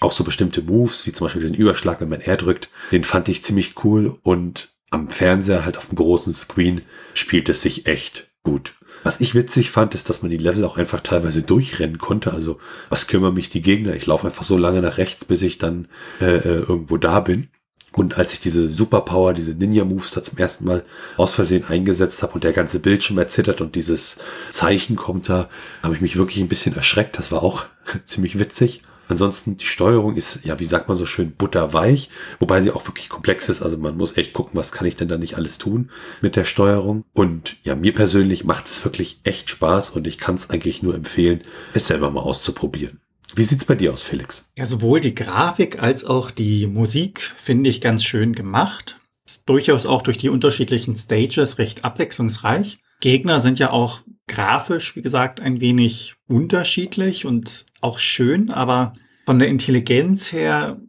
Auch 0.00 0.12
so 0.12 0.24
bestimmte 0.24 0.62
Moves, 0.62 1.06
wie 1.06 1.12
zum 1.12 1.26
Beispiel 1.26 1.42
den 1.42 1.54
Überschlag, 1.54 2.00
wenn 2.00 2.08
man 2.08 2.20
R 2.20 2.36
drückt, 2.36 2.70
den 2.90 3.04
fand 3.04 3.28
ich 3.28 3.42
ziemlich 3.42 3.84
cool 3.84 4.18
und 4.22 4.72
am 4.92 5.08
Fernseher, 5.08 5.64
halt 5.64 5.76
auf 5.76 5.88
dem 5.88 5.96
großen 5.96 6.32
Screen, 6.34 6.82
spielt 7.14 7.48
es 7.48 7.62
sich 7.62 7.86
echt 7.86 8.30
gut. 8.42 8.74
Was 9.02 9.20
ich 9.20 9.34
witzig 9.34 9.70
fand, 9.70 9.94
ist, 9.94 10.08
dass 10.08 10.22
man 10.22 10.30
die 10.30 10.36
Level 10.36 10.64
auch 10.64 10.76
einfach 10.76 11.00
teilweise 11.00 11.42
durchrennen 11.42 11.98
konnte. 11.98 12.32
Also, 12.32 12.58
was 12.88 13.06
kümmern 13.06 13.34
mich 13.34 13.50
die 13.50 13.62
Gegner? 13.62 13.96
Ich 13.96 14.06
laufe 14.06 14.26
einfach 14.26 14.44
so 14.44 14.56
lange 14.56 14.80
nach 14.80 14.98
rechts, 14.98 15.24
bis 15.24 15.42
ich 15.42 15.58
dann 15.58 15.88
äh, 16.20 16.36
äh, 16.36 16.58
irgendwo 16.60 16.98
da 16.98 17.20
bin. 17.20 17.48
Und 17.94 18.16
als 18.16 18.32
ich 18.32 18.40
diese 18.40 18.68
Superpower, 18.68 19.34
diese 19.34 19.52
Ninja-Moves 19.52 20.12
da 20.12 20.22
zum 20.22 20.38
ersten 20.38 20.64
Mal 20.64 20.84
aus 21.16 21.34
Versehen 21.34 21.64
eingesetzt 21.64 22.22
habe 22.22 22.32
und 22.34 22.44
der 22.44 22.52
ganze 22.52 22.78
Bildschirm 22.78 23.18
erzittert 23.18 23.60
und 23.60 23.74
dieses 23.74 24.18
Zeichen 24.50 24.96
kommt 24.96 25.28
da, 25.28 25.50
habe 25.82 25.94
ich 25.94 26.00
mich 26.00 26.16
wirklich 26.16 26.40
ein 26.40 26.48
bisschen 26.48 26.74
erschreckt. 26.74 27.18
Das 27.18 27.32
war 27.32 27.42
auch 27.42 27.66
ziemlich 28.04 28.38
witzig. 28.38 28.82
Ansonsten 29.12 29.58
die 29.58 29.66
Steuerung 29.66 30.16
ist, 30.16 30.40
ja, 30.44 30.58
wie 30.58 30.64
sagt 30.64 30.88
man 30.88 30.96
so 30.96 31.04
schön, 31.04 31.32
butterweich, 31.32 32.08
wobei 32.40 32.62
sie 32.62 32.70
auch 32.70 32.88
wirklich 32.88 33.10
komplex 33.10 33.50
ist. 33.50 33.60
Also 33.60 33.76
man 33.76 33.98
muss 33.98 34.16
echt 34.16 34.32
gucken, 34.32 34.52
was 34.54 34.72
kann 34.72 34.86
ich 34.86 34.96
denn 34.96 35.08
da 35.08 35.18
nicht 35.18 35.36
alles 35.36 35.58
tun 35.58 35.90
mit 36.22 36.34
der 36.34 36.46
Steuerung. 36.46 37.04
Und 37.12 37.56
ja, 37.62 37.74
mir 37.74 37.92
persönlich 37.92 38.44
macht 38.44 38.68
es 38.68 38.82
wirklich 38.86 39.20
echt 39.24 39.50
Spaß 39.50 39.90
und 39.90 40.06
ich 40.06 40.16
kann 40.16 40.36
es 40.36 40.48
eigentlich 40.48 40.82
nur 40.82 40.94
empfehlen, 40.94 41.42
es 41.74 41.88
selber 41.88 42.10
mal 42.10 42.22
auszuprobieren. 42.22 43.00
Wie 43.34 43.42
sieht's 43.44 43.66
bei 43.66 43.74
dir 43.74 43.92
aus, 43.92 44.02
Felix? 44.02 44.50
Ja, 44.56 44.64
sowohl 44.64 45.00
die 45.00 45.14
Grafik 45.14 45.78
als 45.82 46.06
auch 46.06 46.30
die 46.30 46.66
Musik 46.66 47.20
finde 47.20 47.68
ich 47.68 47.82
ganz 47.82 48.04
schön 48.04 48.34
gemacht. 48.34 48.98
Ist 49.26 49.42
durchaus 49.44 49.84
auch 49.84 50.00
durch 50.00 50.16
die 50.16 50.30
unterschiedlichen 50.30 50.96
Stages 50.96 51.58
recht 51.58 51.84
abwechslungsreich. 51.84 52.78
Gegner 53.00 53.42
sind 53.42 53.58
ja 53.58 53.72
auch 53.72 54.00
grafisch, 54.26 54.96
wie 54.96 55.02
gesagt, 55.02 55.40
ein 55.40 55.60
wenig 55.60 56.14
unterschiedlich 56.28 57.26
und 57.26 57.66
auch 57.82 57.98
schön, 57.98 58.50
aber 58.50 58.94
von 59.26 59.38
der 59.38 59.48
Intelligenz 59.48 60.32
her 60.32 60.80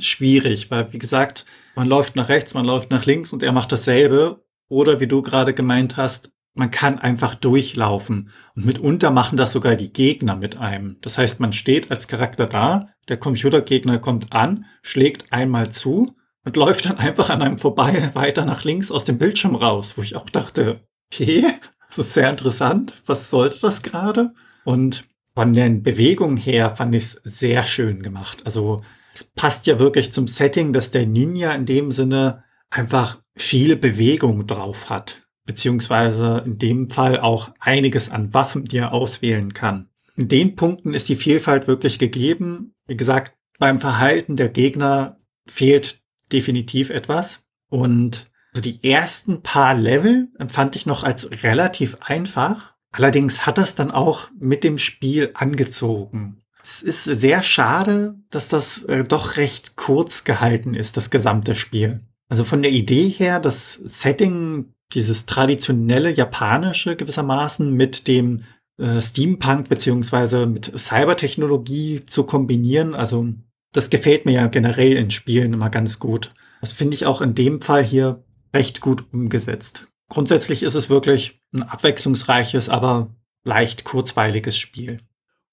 schwierig, 0.00 0.70
weil 0.70 0.92
wie 0.92 0.98
gesagt, 0.98 1.44
man 1.74 1.88
läuft 1.88 2.16
nach 2.16 2.28
rechts, 2.28 2.54
man 2.54 2.64
läuft 2.64 2.90
nach 2.90 3.04
links 3.04 3.32
und 3.32 3.42
er 3.42 3.52
macht 3.52 3.72
dasselbe. 3.72 4.44
Oder 4.68 5.00
wie 5.00 5.06
du 5.06 5.22
gerade 5.22 5.54
gemeint 5.54 5.96
hast, 5.96 6.30
man 6.54 6.70
kann 6.70 6.98
einfach 6.98 7.34
durchlaufen. 7.34 8.30
Und 8.54 8.64
mitunter 8.64 9.10
machen 9.10 9.36
das 9.36 9.52
sogar 9.52 9.76
die 9.76 9.92
Gegner 9.92 10.36
mit 10.36 10.58
einem. 10.58 10.96
Das 11.00 11.18
heißt, 11.18 11.40
man 11.40 11.52
steht 11.52 11.90
als 11.90 12.08
Charakter 12.08 12.46
da, 12.46 12.88
der 13.08 13.18
Computergegner 13.18 13.98
kommt 13.98 14.32
an, 14.32 14.64
schlägt 14.82 15.32
einmal 15.32 15.70
zu 15.70 16.16
und 16.44 16.56
läuft 16.56 16.86
dann 16.86 16.98
einfach 16.98 17.28
an 17.28 17.42
einem 17.42 17.58
vorbei 17.58 18.10
weiter 18.14 18.44
nach 18.44 18.64
links 18.64 18.90
aus 18.90 19.04
dem 19.04 19.18
Bildschirm 19.18 19.56
raus, 19.56 19.94
wo 19.96 20.02
ich 20.02 20.16
auch 20.16 20.30
dachte, 20.30 20.80
okay, 21.12 21.44
das 21.88 21.98
ist 21.98 22.14
sehr 22.14 22.30
interessant. 22.30 22.94
Was 23.06 23.30
sollte 23.30 23.60
das 23.60 23.82
gerade? 23.82 24.32
Und 24.64 25.04
von 25.34 25.52
den 25.52 25.82
Bewegungen 25.82 26.36
her 26.36 26.70
fand 26.70 26.94
ich 26.94 27.04
es 27.04 27.20
sehr 27.24 27.64
schön 27.64 28.02
gemacht. 28.02 28.42
Also 28.44 28.82
es 29.14 29.24
passt 29.24 29.66
ja 29.66 29.78
wirklich 29.78 30.12
zum 30.12 30.28
Setting, 30.28 30.72
dass 30.72 30.90
der 30.90 31.06
Ninja 31.06 31.54
in 31.54 31.66
dem 31.66 31.92
Sinne 31.92 32.44
einfach 32.70 33.22
viel 33.36 33.76
Bewegung 33.76 34.46
drauf 34.46 34.90
hat. 34.90 35.22
Beziehungsweise 35.46 36.42
in 36.46 36.58
dem 36.58 36.88
Fall 36.88 37.20
auch 37.20 37.52
einiges 37.60 38.10
an 38.10 38.32
Waffen, 38.32 38.64
die 38.64 38.78
er 38.78 38.92
auswählen 38.92 39.52
kann. 39.52 39.90
In 40.16 40.28
den 40.28 40.56
Punkten 40.56 40.94
ist 40.94 41.08
die 41.08 41.16
Vielfalt 41.16 41.66
wirklich 41.66 41.98
gegeben. 41.98 42.74
Wie 42.86 42.96
gesagt, 42.96 43.36
beim 43.58 43.78
Verhalten 43.78 44.36
der 44.36 44.48
Gegner 44.48 45.20
fehlt 45.46 46.00
definitiv 46.32 46.90
etwas. 46.90 47.44
Und 47.68 48.30
so 48.52 48.60
die 48.60 48.82
ersten 48.84 49.42
paar 49.42 49.74
Level 49.74 50.28
empfand 50.38 50.76
ich 50.76 50.86
noch 50.86 51.02
als 51.02 51.42
relativ 51.42 51.96
einfach. 52.00 52.73
Allerdings 52.94 53.44
hat 53.44 53.58
das 53.58 53.74
dann 53.74 53.90
auch 53.90 54.30
mit 54.38 54.62
dem 54.62 54.78
Spiel 54.78 55.32
angezogen. 55.34 56.38
Es 56.62 56.80
ist 56.80 57.02
sehr 57.02 57.42
schade, 57.42 58.14
dass 58.30 58.46
das 58.46 58.84
äh, 58.84 59.02
doch 59.02 59.36
recht 59.36 59.74
kurz 59.74 60.22
gehalten 60.22 60.74
ist, 60.74 60.96
das 60.96 61.10
gesamte 61.10 61.56
Spiel. 61.56 62.00
Also 62.28 62.44
von 62.44 62.62
der 62.62 62.70
Idee 62.70 63.08
her, 63.08 63.40
das 63.40 63.72
Setting, 63.72 64.72
dieses 64.92 65.26
traditionelle 65.26 66.10
japanische 66.14 66.94
gewissermaßen 66.94 67.74
mit 67.74 68.06
dem 68.06 68.44
äh, 68.78 69.00
Steampunk 69.00 69.68
beziehungsweise 69.68 70.46
mit 70.46 70.72
Cybertechnologie 70.78 72.06
zu 72.06 72.22
kombinieren, 72.22 72.94
also 72.94 73.26
das 73.72 73.90
gefällt 73.90 74.24
mir 74.24 74.34
ja 74.34 74.46
generell 74.46 74.92
in 74.92 75.10
Spielen 75.10 75.52
immer 75.52 75.68
ganz 75.68 75.98
gut. 75.98 76.32
Das 76.60 76.72
finde 76.72 76.94
ich 76.94 77.06
auch 77.06 77.20
in 77.20 77.34
dem 77.34 77.60
Fall 77.60 77.82
hier 77.82 78.22
recht 78.54 78.80
gut 78.80 79.04
umgesetzt. 79.12 79.88
Grundsätzlich 80.14 80.62
ist 80.62 80.76
es 80.76 80.88
wirklich 80.88 81.40
ein 81.52 81.64
abwechslungsreiches, 81.64 82.68
aber 82.68 83.16
leicht 83.42 83.82
kurzweiliges 83.82 84.56
Spiel. 84.56 84.98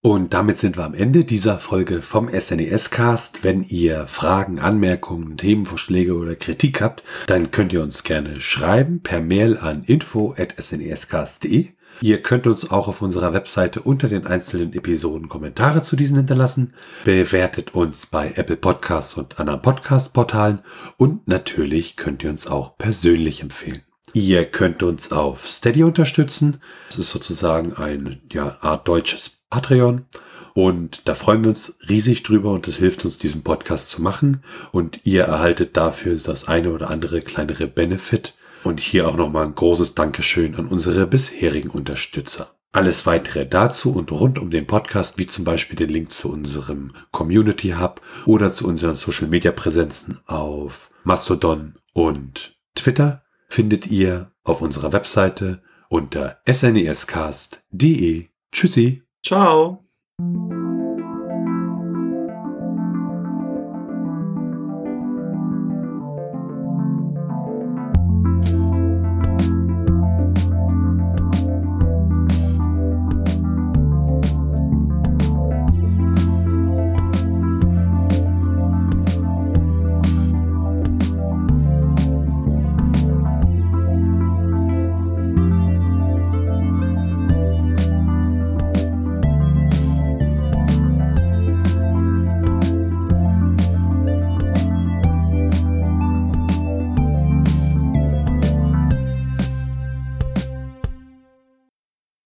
Und 0.01 0.35
damit 0.35 0.59
sind 0.59 0.77
wir 0.77 0.85
am 0.85 0.93
Ende 0.93 1.25
dieser 1.25 1.57
Folge 1.57 2.03
vom 2.03 2.29
SNES 2.29 2.91
Cast. 2.91 3.43
Wenn 3.43 3.63
ihr 3.63 4.05
Fragen, 4.05 4.59
Anmerkungen, 4.59 5.35
Themenvorschläge 5.35 6.15
oder 6.15 6.35
Kritik 6.35 6.79
habt, 6.79 7.01
dann 7.25 7.49
könnt 7.49 7.73
ihr 7.73 7.81
uns 7.81 8.03
gerne 8.03 8.39
schreiben 8.39 9.01
per 9.01 9.19
Mail 9.19 9.57
an 9.57 9.81
info@snescast.de. 9.81 11.69
Ihr 12.01 12.21
könnt 12.21 12.45
uns 12.45 12.69
auch 12.69 12.87
auf 12.87 13.01
unserer 13.01 13.33
Webseite 13.33 13.81
unter 13.81 14.09
den 14.09 14.27
einzelnen 14.27 14.73
Episoden 14.73 15.27
Kommentare 15.27 15.81
zu 15.81 15.95
diesen 15.95 16.17
hinterlassen. 16.17 16.75
Bewertet 17.03 17.73
uns 17.73 18.05
bei 18.05 18.33
Apple 18.35 18.57
Podcasts 18.57 19.15
und 19.15 19.39
anderen 19.39 19.63
Podcast-Portalen 19.63 20.61
und 20.97 21.27
natürlich 21.27 21.95
könnt 21.95 22.23
ihr 22.23 22.29
uns 22.29 22.45
auch 22.45 22.77
persönlich 22.77 23.41
empfehlen. 23.41 23.81
Ihr 24.13 24.45
könnt 24.45 24.83
uns 24.83 25.11
auf 25.11 25.47
Steady 25.47 25.83
unterstützen. 25.83 26.61
Das 26.89 26.99
ist 26.99 27.11
sozusagen 27.11 27.73
ein 27.73 28.21
ja, 28.31 28.57
Art 28.61 28.87
deutsches 28.87 29.41
Patreon. 29.49 30.05
Und 30.53 31.07
da 31.07 31.15
freuen 31.15 31.43
wir 31.43 31.49
uns 31.49 31.77
riesig 31.87 32.23
drüber 32.23 32.51
und 32.51 32.67
es 32.67 32.77
hilft 32.77 33.05
uns, 33.05 33.17
diesen 33.17 33.43
Podcast 33.43 33.89
zu 33.89 34.01
machen. 34.01 34.43
Und 34.71 34.99
ihr 35.05 35.23
erhaltet 35.23 35.77
dafür 35.77 36.15
das 36.15 36.47
eine 36.47 36.71
oder 36.71 36.89
andere 36.89 37.21
kleinere 37.21 37.67
Benefit. 37.67 38.35
Und 38.63 38.79
hier 38.79 39.07
auch 39.07 39.15
nochmal 39.15 39.45
ein 39.45 39.55
großes 39.55 39.95
Dankeschön 39.95 40.55
an 40.55 40.67
unsere 40.67 41.07
bisherigen 41.07 41.69
Unterstützer. 41.69 42.51
Alles 42.73 43.05
weitere 43.05 43.45
dazu 43.45 43.91
und 43.93 44.11
rund 44.11 44.39
um 44.39 44.49
den 44.49 44.67
Podcast, 44.67 45.17
wie 45.17 45.27
zum 45.27 45.43
Beispiel 45.43 45.75
den 45.75 45.89
Link 45.89 46.11
zu 46.11 46.31
unserem 46.31 46.93
Community 47.11 47.75
Hub 47.79 48.01
oder 48.25 48.53
zu 48.53 48.67
unseren 48.67 48.95
Social 48.95 49.27
Media 49.27 49.51
Präsenzen 49.51 50.19
auf 50.25 50.89
Mastodon 51.03 51.75
und 51.93 52.55
Twitter, 52.75 53.23
findet 53.51 53.87
ihr 53.87 54.31
auf 54.43 54.61
unserer 54.61 54.93
Webseite 54.93 55.61
unter 55.89 56.37
snescast.de. 56.49 58.29
Tschüssi! 58.51 59.03
Ciao. 59.23 59.85